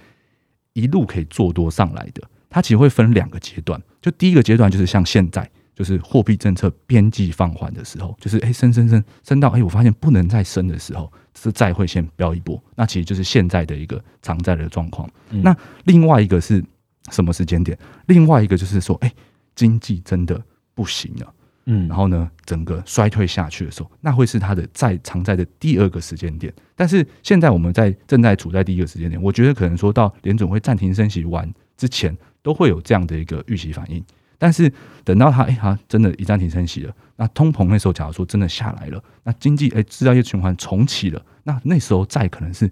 [0.73, 3.79] 一路可以做多上来的，它其实会分两个阶段。
[4.01, 5.47] 就第一个阶段就是像现在。
[5.81, 12.63] 就是货币政策边际放缓的时候，就是哎升升升升到哎，我发现不能再升的时候，是债会先飙一波。
[12.75, 15.09] 那其实就是现在的一个偿债的状况。
[15.31, 16.63] 嗯那另外一个是
[17.09, 17.75] 什么时间点？
[18.05, 19.11] 另外一个就是说，哎，
[19.55, 20.39] 经济真的
[20.75, 21.33] 不行了，
[21.65, 26.53] 嗯，然后呢，整个衰退下去的时候，那会是它的债偿债的第二个时间点。
[26.75, 34.05] 但是现在我们在正在处在第一个时间点，我觉得可能说到联准会暂停升息完之前，都会有这样的一个预期反应。
[34.41, 34.73] 但是
[35.03, 42.67] 等到它哎，它真的一暂停升息了，那通膨那时候假如说真的下来了，那经济哎制造业循环重启了，那那时候债可能是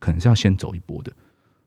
[0.00, 1.12] 可能是要先走一波的。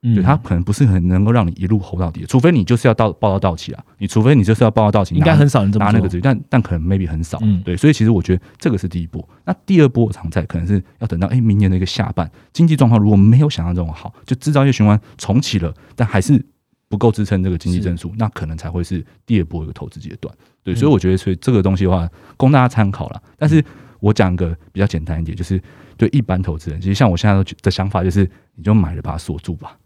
[0.01, 9.28] 嗯对，它可能不是很能够让你一路 hold 到底，除非你就是要到报到到期啊，你除非你就是要报到到期，应该很少人这么做拿那个值率，但但可能 maybe 很少，嗯对，所以其实我觉得这个是第一波。
[9.45, 16.45] 那第二波常在可能是要等到哎、明年的一个下半，经济状况如果没有想象中好，就制造业循环重启了，但还是
[16.88, 20.34] 不够支撑这个经济增速，那可能才会是第二波一个投资阶段。
[20.64, 20.76] 对，嗯。
[20.76, 22.08] 所以我觉得，所以这个东西的话，
[22.38, 23.22] 供大家参考了。
[23.38, 23.64] 但是
[24.00, 25.62] 我讲个比较简单一点，就是
[25.98, 29.78] 对一般投资人，其实像我现在的想法就是，你就买了把它锁住吧。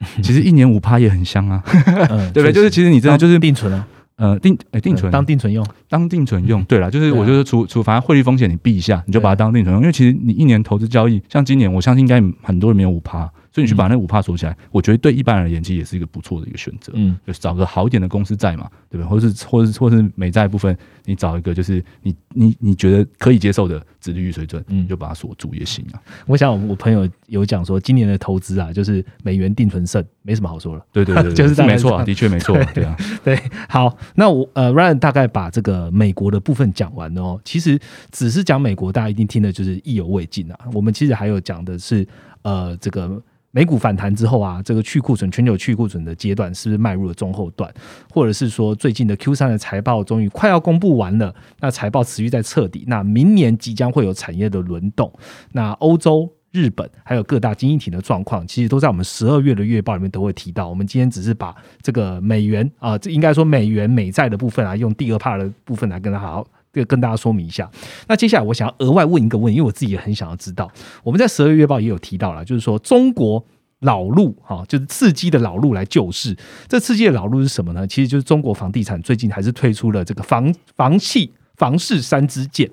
[0.22, 1.62] 其实一年五趴也很香啊，
[2.10, 2.52] 嗯， 对不对？
[2.52, 5.10] 就是其实你真的就是定存啊，呃定哎定存。
[5.10, 16.92] 当定存用，当定存用，对啦，就是我就是除除反正汇率风险你避一下，你就把它当定存用，因为其实你一年投资交易，像今年我相信应该很多人没有五趴，所以你去把那五帕锁起来，我觉得对一般人而言其实也是一个不错的一个选择。
[16.94, 19.08] 嗯就是找个好一点的公司债嘛，对不对？
[19.08, 26.00] 或是或是或是美债部分，你找一个就是你你你觉得可以接受的殖利率水准，嗯你就把它锁住也行啊。
[26.26, 30.84] 我想我朋友有讲说，今年的投资啊，就是美元定存胜，没什么好说了。
[30.92, 32.96] 对对对对， 就是大概没错啊，的确没错啊，对啊。
[33.24, 33.38] 对，
[33.68, 37.40] 好，那我呃，Ryan 大概把这个美国的部分讲完了哦。
[37.44, 37.78] 其实
[38.10, 40.58] 只是讲美国，大家一定听的就是意犹未尽啊。
[40.72, 42.06] 我们其实还有讲的是
[42.42, 43.20] 呃，这个
[43.50, 47.72] 美股反弹之后啊，这个去库存、全球去库存的阶段是不是迈入了中后段，
[48.10, 55.12] 或者是说最近的 Q 三的财报终于快要公布完了，那财报持续在彻底，那明年即将会有产业的轮动，
[55.52, 56.32] 那欧洲。
[56.50, 60.66] 日本还有各大经济体的状况，其实都在我们十二月的月报里面都会提到。
[60.66, 66.46] 我们今天只是把这个美元啊，这应该说美元美债的部分啊，用第二 part 的部分来跟他好好
[66.84, 67.70] 跟跟大家说明一下。
[68.08, 70.70] 那接下来我想要额外问一个问题，因为我自己也很想要知道。
[71.04, 73.44] 我们在十二月报也有提到了，就是说中国
[73.80, 76.36] 老路哈，就是刺激的老路来救市。
[76.66, 77.86] 这刺激的老路是什么呢？
[77.86, 82.68] 其实就是中国房地产最近还是推出了这个房房企房市三支箭。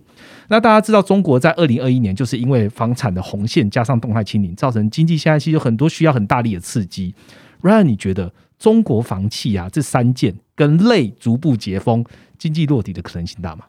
[0.48, 7.14] 那大家知道，中国在二零二一年就是因为房产的红线加上动态清零，造成经济现在其实有很多需要很大力的刺激。
[7.62, 12.04] Ryan，你觉得中国房企啊这三件跟类逐步解封，
[12.38, 13.66] 经济落地的可能性大吗？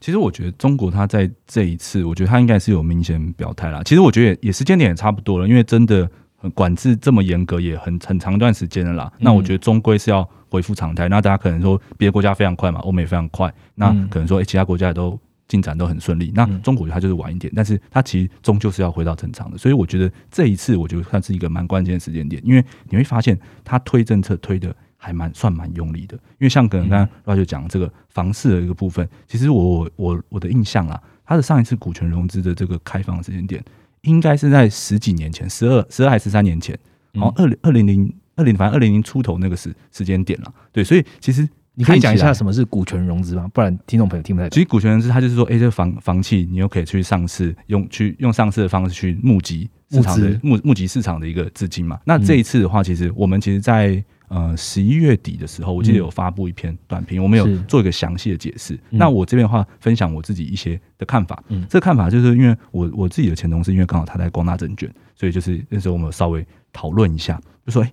[0.00, 3.82] 其实我觉得中国它在这一次，我觉得它应该是有明显表态啦。
[3.84, 9.12] 其实我觉得也也时间点也差不多了，因为真的很管制这么严格，也很很长一段时间了啦。
[9.18, 11.06] 那我觉得终归是要恢复常态。
[11.08, 16.32] 那大家可能说别的国家非常快嘛，欧美非常快，那嗯可能说、诶其他国家也都进展都很顺利。
[16.34, 19.58] 那嗯中国它就是晚一点，但是它其实终究是要回到正常的。
[19.58, 26.14] 所以我觉得这一次，我觉得算是一个蛮关键的时间点，因为你会发现它推政策推的还蛮算蛮用力的。
[26.38, 33.64] 因为像可能刚刚 Roger 讲这个房市的一个部分，其实我我我我的印象啊，它的上一次股权融资的这个开放的时间点，
[34.02, 36.78] 应该是在十几年前，十二十二还十三年前，
[37.14, 40.54] 嗯好像二零二零零二零反正二零零出头那个时时间点了。
[40.70, 43.48] 对，所以其实你可以讲一下什么是股权融资吗？
[43.54, 44.54] 不然听众朋友听不太懂。
[44.54, 52.00] 其实股权融资它就是说，哎、这个房房企你又可以去上市，用去用上市的方式去募集市场的募募集市场的一个资金嘛。
[52.04, 58.74] 那这一次的话，其实我们其实在呃十一月底的时候，我记得嗯有发布一篇短评，我们有做一个详细的解释。
[58.90, 61.42] 嗯那我这边的话，分享我自己一些的看法。
[61.48, 67.92] 嗯这个看法就是因为我我自己的前同事，因为刚好他在光大证券，所以就是那时候我们有稍微讨论一下，就说，哎、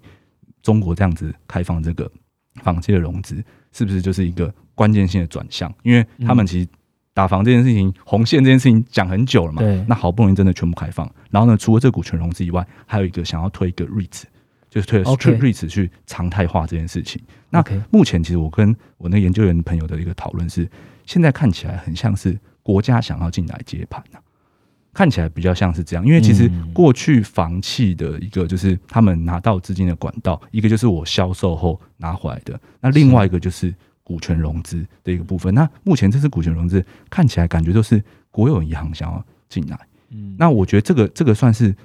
[0.61, 2.09] 中国这样子开放这个
[2.61, 5.73] 房企的融资，是不是就是一个关键性的转向？
[5.81, 6.67] 因为他们其实
[7.17, 14.21] 打房这件事情，红线这件事情讲很久了嘛对，那好不容易真的全部开放，然后呢，除了这股权融资以外，还有一个想要推一个 REIT，
[14.69, 17.19] 就是推 OK REIT 去常态化这件事情。
[17.49, 20.69] 那目前其实我跟我那个研究员朋友的一个讨论是，
[21.07, 24.19] 现在看起来很像是国家想要进来接盘呐、
[24.93, 26.71] 看起来比较像是这样，因为其实嗯。
[26.71, 33.73] 过去房企的一个就是他们拿到资金的管道，一个就是我销售后拿回来的，那另外一个就是
[34.07, 35.53] 股权融资的一个部分。
[35.53, 38.01] 那目前这次股权融资看起来感觉都是
[38.31, 39.77] 国有银行想要进来，
[40.11, 41.75] 嗯，那我觉得这个这个算是，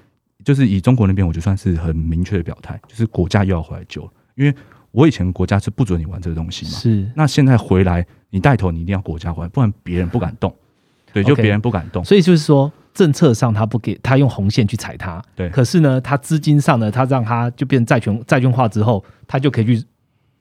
[0.44, 4.54] 就是以中国那边，我就算是很明确的表态，就是国家又要回来救了，因为
[4.92, 7.10] 我以前国家是不准你玩这个东西嘛，是。
[7.16, 10.54] 那现在回来你带头，你一定要国家回来，不然别人不敢动，
[11.12, 15.48] 对，就别人不敢动，所以就是说，政策上他不给他用红线去踩它，对。
[15.48, 19.84] 可是呢，他资金上呢，他让他就变债权债券化之后，他就可以去，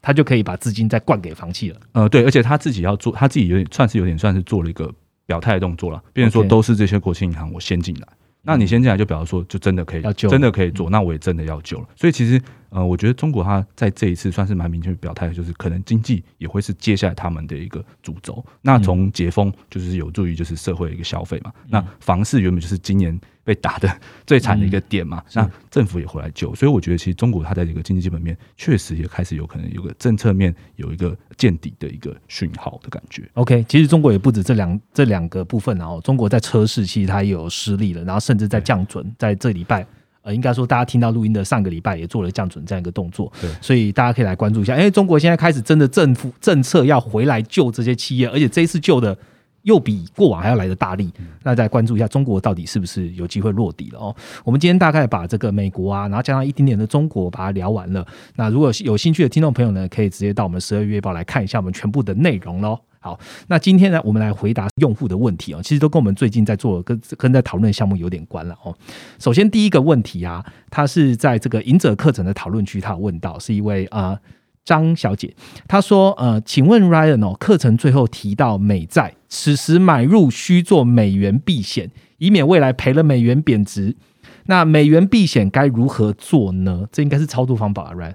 [0.02, 1.80] 他就可以把资金再灌给房企了。
[1.92, 4.92] 呃，对，而且他自己要做，他自己有点算是有点算是做了一个
[5.26, 8.08] 表态的动作了，变成说都是这些国企银行我先进来，
[8.42, 11.88] 那你先进来就表示说就真的可以要真的可以做，那我也真的要救了。
[11.96, 12.42] 所以其实
[12.72, 18.44] 呃，我觉得中国它在这一次算是蛮明确表态，就是可能经济也会是接下来他们的一个主轴。
[18.62, 23.94] 那从解封就是有助于就是社会的一个消费嘛，那房市原本就是今年被打的
[24.26, 33.30] 最惨的一个点嘛，那政府也回来救，所以我觉得其实中国它在这个经济基本面确实也开始有可能有个政策面有一个见底的一个讯号的感觉。
[33.34, 39.86] OK，其实中国也不止这两这两个部分啊，然后中国在车市其实它也有失利了，然后甚至在降准，在这礼拜。
[40.24, 44.76] 呃，应该说，大家听到录音的上个礼拜也做了降准这样一个动作，对所以大家可以来关注一下。
[44.76, 49.18] 哎，中国现在开始真的政府政策要回来救这些企业，而且这一次救的
[49.64, 51.12] 又比过往还要来的大力。
[51.44, 54.16] 那再关注一下中国到底是不是有机会落地了哦。
[54.44, 58.06] 我们今天大概把这个美国啊，然后加上一点点的中国，把它聊完了。
[58.36, 62.80] 那如果有兴趣的听众朋友呢，可以直接到我们十二月报来看一下我们全部的内容喽。
[63.02, 68.74] 好，那今天呢，我们来回答用户的问题哦，其实都跟我们最近在做跟跟在讨论的项目有点关了哦。
[69.20, 74.18] 首先第一个问题啊，他是在这个赢者课程的讨论区，他有问到，是一位啊。
[74.64, 75.34] 张小姐，
[75.68, 81.90] 她说：“呃，请问 Ryan 哦，课程最后提到美债，此时买入需做美元避险，
[82.20, 83.96] 以免未来赔了美元贬值。
[84.46, 86.86] 那美元避险该如何做呢？
[86.92, 88.14] 这应该是操作方法啊，Ryan。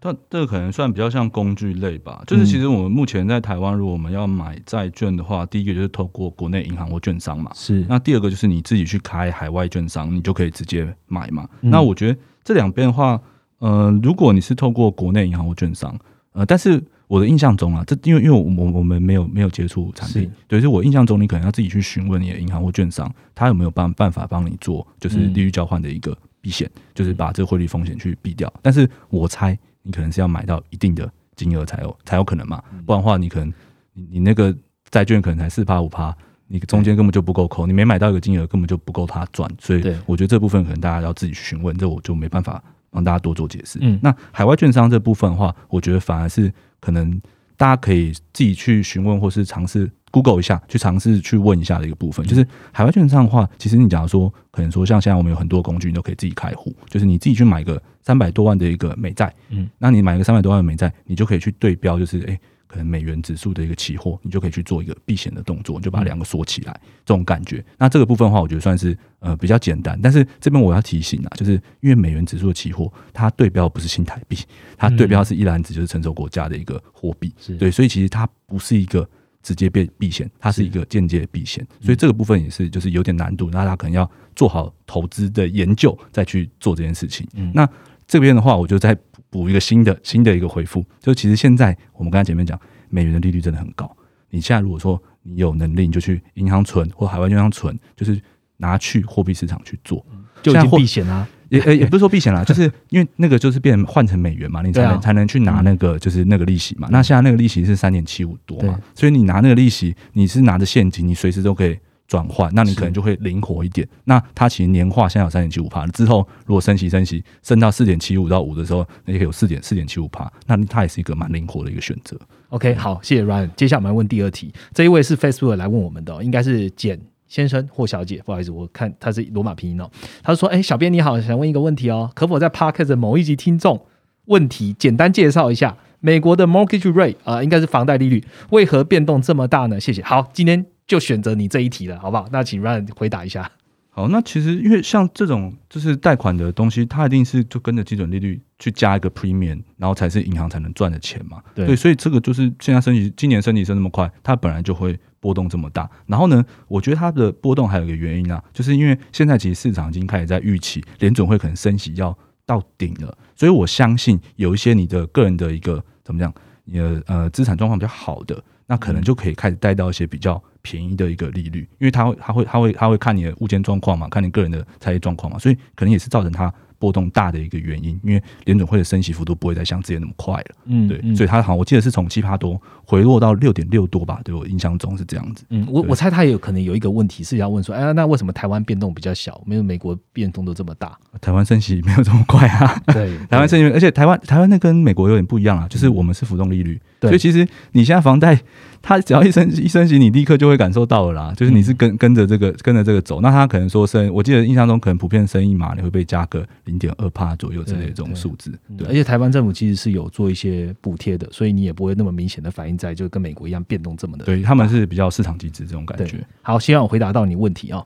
[0.00, 7.84] 但这个可能算比较像工具类吧，就是其实我们目前在台湾，如果我们要买债券的话，第一个就是透过国内银行或券商嘛，是。
[7.88, 11.48] 那第二个就是你自己去开海外券商，你就可以直接买嘛。
[11.60, 11.70] 嗯。
[11.70, 13.20] 那我觉得这两边的话，
[13.58, 15.96] 呃，如果你是透过国内银行或券商，
[16.32, 25.34] 呃，但是我的印象中啊，这因为因为我我我们没有没有接触产品，对，所以我印象中你可能要自己去询问你的银行或券商，他有没有办办法帮你做就是嗯。
[25.34, 28.52] 利率交换的一个避险，就是把这个汇率风险去避掉。
[28.62, 33.54] 但是我猜你可能是要买到一定的金额才有才有可能嘛，嗯不然的话你可能
[33.92, 34.52] 你你那个
[34.90, 36.12] 债券可能才四趴五趴。
[36.46, 43.78] 你中间根本就不够扣，你没买到一个金额，根本就不够他赚，所以我觉得这部分可能大家要自己去询问，这我就没办法帮大家多做解释。
[43.80, 47.18] 嗯那海外券商这部分的话，我觉得反而是可能
[47.56, 52.24] 大家可以自己去询问，或是尝试 Google 一下，去尝试去问一下的一个部分。
[52.24, 62.38] 就是海外券商的话，其实你假如说，可能说像现在我们有很多工具，你都可以自己开户，就是你自己去买个三百多万的一个美债，嗯，那你买个三百多万的美债，你就可以去对标，就是诶。
[62.66, 66.72] 可能美元指数的一个期货，你就可以去做一个避险的动作，你就把两个锁起来，
[67.04, 67.64] 这种感觉。
[67.78, 69.96] 那这个部分的话，我觉得算是呃比较简单。
[70.02, 74.36] 但是这边我要提醒啊，就是因为美元指数的期货，它对标不是新台币，
[74.76, 79.08] 它对标是一篮子就是成熟国家的一个货币，是对，所以其实它不是一个
[79.44, 87.28] 直接变避险，它是一个间接避险，所以这个部分也是就是有点难度，那大家可能要做好投资的研究，再去做这件事情。
[87.34, 87.52] 嗯。
[87.54, 87.68] 那
[88.08, 93.94] 这边的话，我就再补补一个新的新的一个回复，就其实现在我们刚才前面讲，美元的利率真的很高。
[94.30, 98.20] 你现在如果说你有能力，你就去银行存或海外银行存，就是
[98.56, 100.04] 拿去货币市场去做，
[100.42, 106.88] 就已经现在货避险啦、也呃也不是说避险啦，就是因为那个就是变换成美元嘛，你才能、啊才能去拿那个就是那个利息嘛。
[106.90, 113.86] 那现在那个利息是三点七五多嘛，所以你拿那个利息，你是拿着现金，你随时都可以转换，那你可能就会灵活一点。
[114.04, 122.18] 那它其实年化现在有三点七五帕，之后如果升息升息升到四点七五到五的时候，那就可以有四点四点七五帕，那它也是一个蛮灵活的一个选择。
[122.50, 123.50] OK，好，谢谢 Ryan。
[123.56, 126.98] 接下来我们来问第二题，这一位是 Facebook 来问我们的哦、应该是简
[127.34, 129.90] 先生或小姐，不好意思，我看他是罗马拼音哦。
[130.22, 133.84] 他说：“哎，小编你好，想问一个问题哦，可否在 Podcast 的某一集听众
[134.26, 139.80] 问题简单介绍一下美国的 mortgage rate 啊、应该是房贷利率为何变动这么大呢？
[139.80, 140.00] 谢谢。
[140.04, 142.28] 好，今天就选择你这一题了，好不好？
[142.30, 143.50] 那请 Ryan 回答一下。
[143.90, 151.42] 好，那其实因为像这种就是贷款的东西，它一定是就跟着基准利率去加一个 premium，然后才是银行才能赚的钱嘛。
[151.52, 155.88] 对所以这个就是现在升级，今年升级升那么快，它本来就会波动这么大。
[156.04, 162.14] 然后呢，我觉得它的波动还有一个原因啊，就是因为现在其实市场已经开始在预期联准会可能升息要
[162.44, 166.30] 到顶了，所以我相信有一些你的个人的一个怎么讲，
[166.64, 185.44] 你的呃资产状况比较好的，那可能就可以开始带到一些比较便宜的一个利率，因为它会它会它会它会看你的物件状况嘛，看你个人的财力状况嘛，所以可能也是造成它波动大的一个原因，因为联准会的升息幅度不会再像之前那么快了，嗯对，所以它好像我记得是从七八多回落到六点六多吧，对我印象中是这样子。
[185.50, 190.96] 嗯，我我猜他也有可能有一个问题是要问说，哎，那为什么台湾变动比较小，没有美国变动都这么大？
[191.20, 197.10] 台湾升息没有这么快啊，对， 台湾升息，而且台湾台湾那跟美国有点不一样啊，就是我们是浮动利率，对。
[197.10, 198.38] 所以其实你现在房贷，
[198.84, 208.92] 它只要一升一升息，你立刻就会感受到了啦，就是你是跟跟着这个跟着这个走，那他可能说升，我记得印象中可能普遍升一码，你会被加个零点二帕左右之类的这种数字，对而。
[208.92, 214.24] 且台湾政府其实是有做一些补贴的，所以你也不会那么明显的反映在就跟美国一样变动这么的。
[214.26, 216.18] 对，他们是比较市场机制这种感觉。
[216.42, 217.82] 好，希望我回答到你问题啊、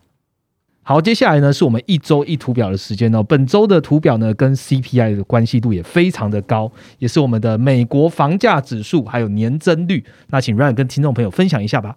[0.89, 3.22] 好，接下来呢是我们一周一图表的时间哦。
[3.22, 10.03] 本周的图表呢跟 CPI 的关系度也非常的高，也是我们的美国房价指数还有年增率。
[10.28, 11.95] 那请 Ryan 跟听众朋友分享一下吧。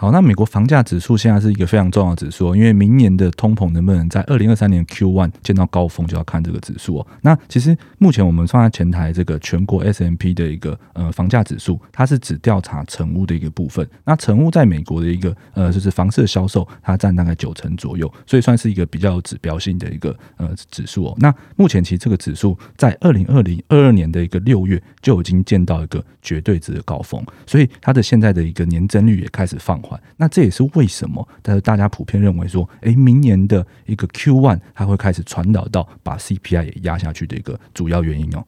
[0.00, 7.06] 好，那美国房价指数现在是一个非常重要的指数、因为明年的通膨能不能在二零二三年 Q one 见到高峰，就要看这个指数哦。
[7.20, 13.86] 那其实目前我们放在前台这个全国 S M P 的一个呃房价指数，它是只调查成屋的一个部分。
[14.02, 21.16] 那成屋在美国的一个呃就是房市销售，它占大概九成左右，所以算是一个比较有指标性的一个呃指数哦。
[21.18, 29.89] 那目前其实这个指数在二零二零二二年的一个六月就已经见到一个绝对值的高峰，所以它的现在的一个年增率也开始放缓。
[30.16, 38.44] 那这也是为什么，但是大家普遍认为说，诶，明年的一个 Q one 它会开始传导到把 CPI 也压下去的一个主要原因哦。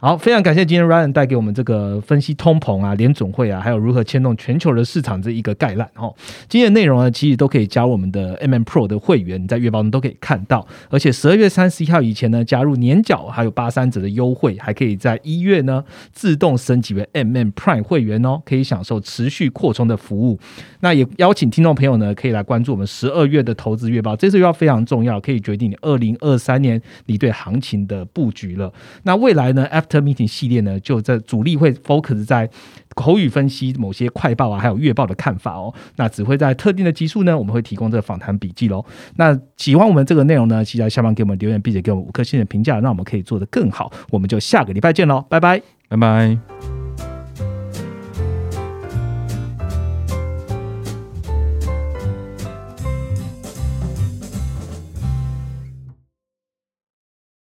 [0.00, 6.14] 好，非常感谢今天 Ryan 带给我们这个分析通膨啊、联总会啊，还有如何牵动全球的市场这一个概览哦。
[6.48, 10.64] 今天的内容呢，其实都可以加入我们的 MM Pro 的会员，你在月报中都可以看到。
[10.88, 15.82] 而且十二月三十一号以前呢，加入年缴还有八三折的优惠，还可以在一月呢
[16.12, 20.38] 自动升级为 MM Prime 会员哦，可以享受持续扩充的服务。
[20.78, 28.72] 那也邀请听众朋友呢，可以来关注我们十二月的投资月报，这次月报非常重要，可以决定你二零二三年你对行情的布局了。
[29.02, 32.50] 那未来呢，After Meeting 系列呢，就在主力会 focus 在
[32.94, 35.72] 口语分析某些快报啊，还有月报的看法哦。
[35.96, 38.84] 那只会在特定的集数呢，我们会提供这个访谈笔记喽。
[39.16, 43.90] 那喜欢我们这个内容呢，记得下方给我们留言，并且给我们五颗星的评价，让我们可以做得更好。
[44.10, 45.62] 我们就下个礼拜见喽，拜拜。
[45.88, 46.77] 拜拜。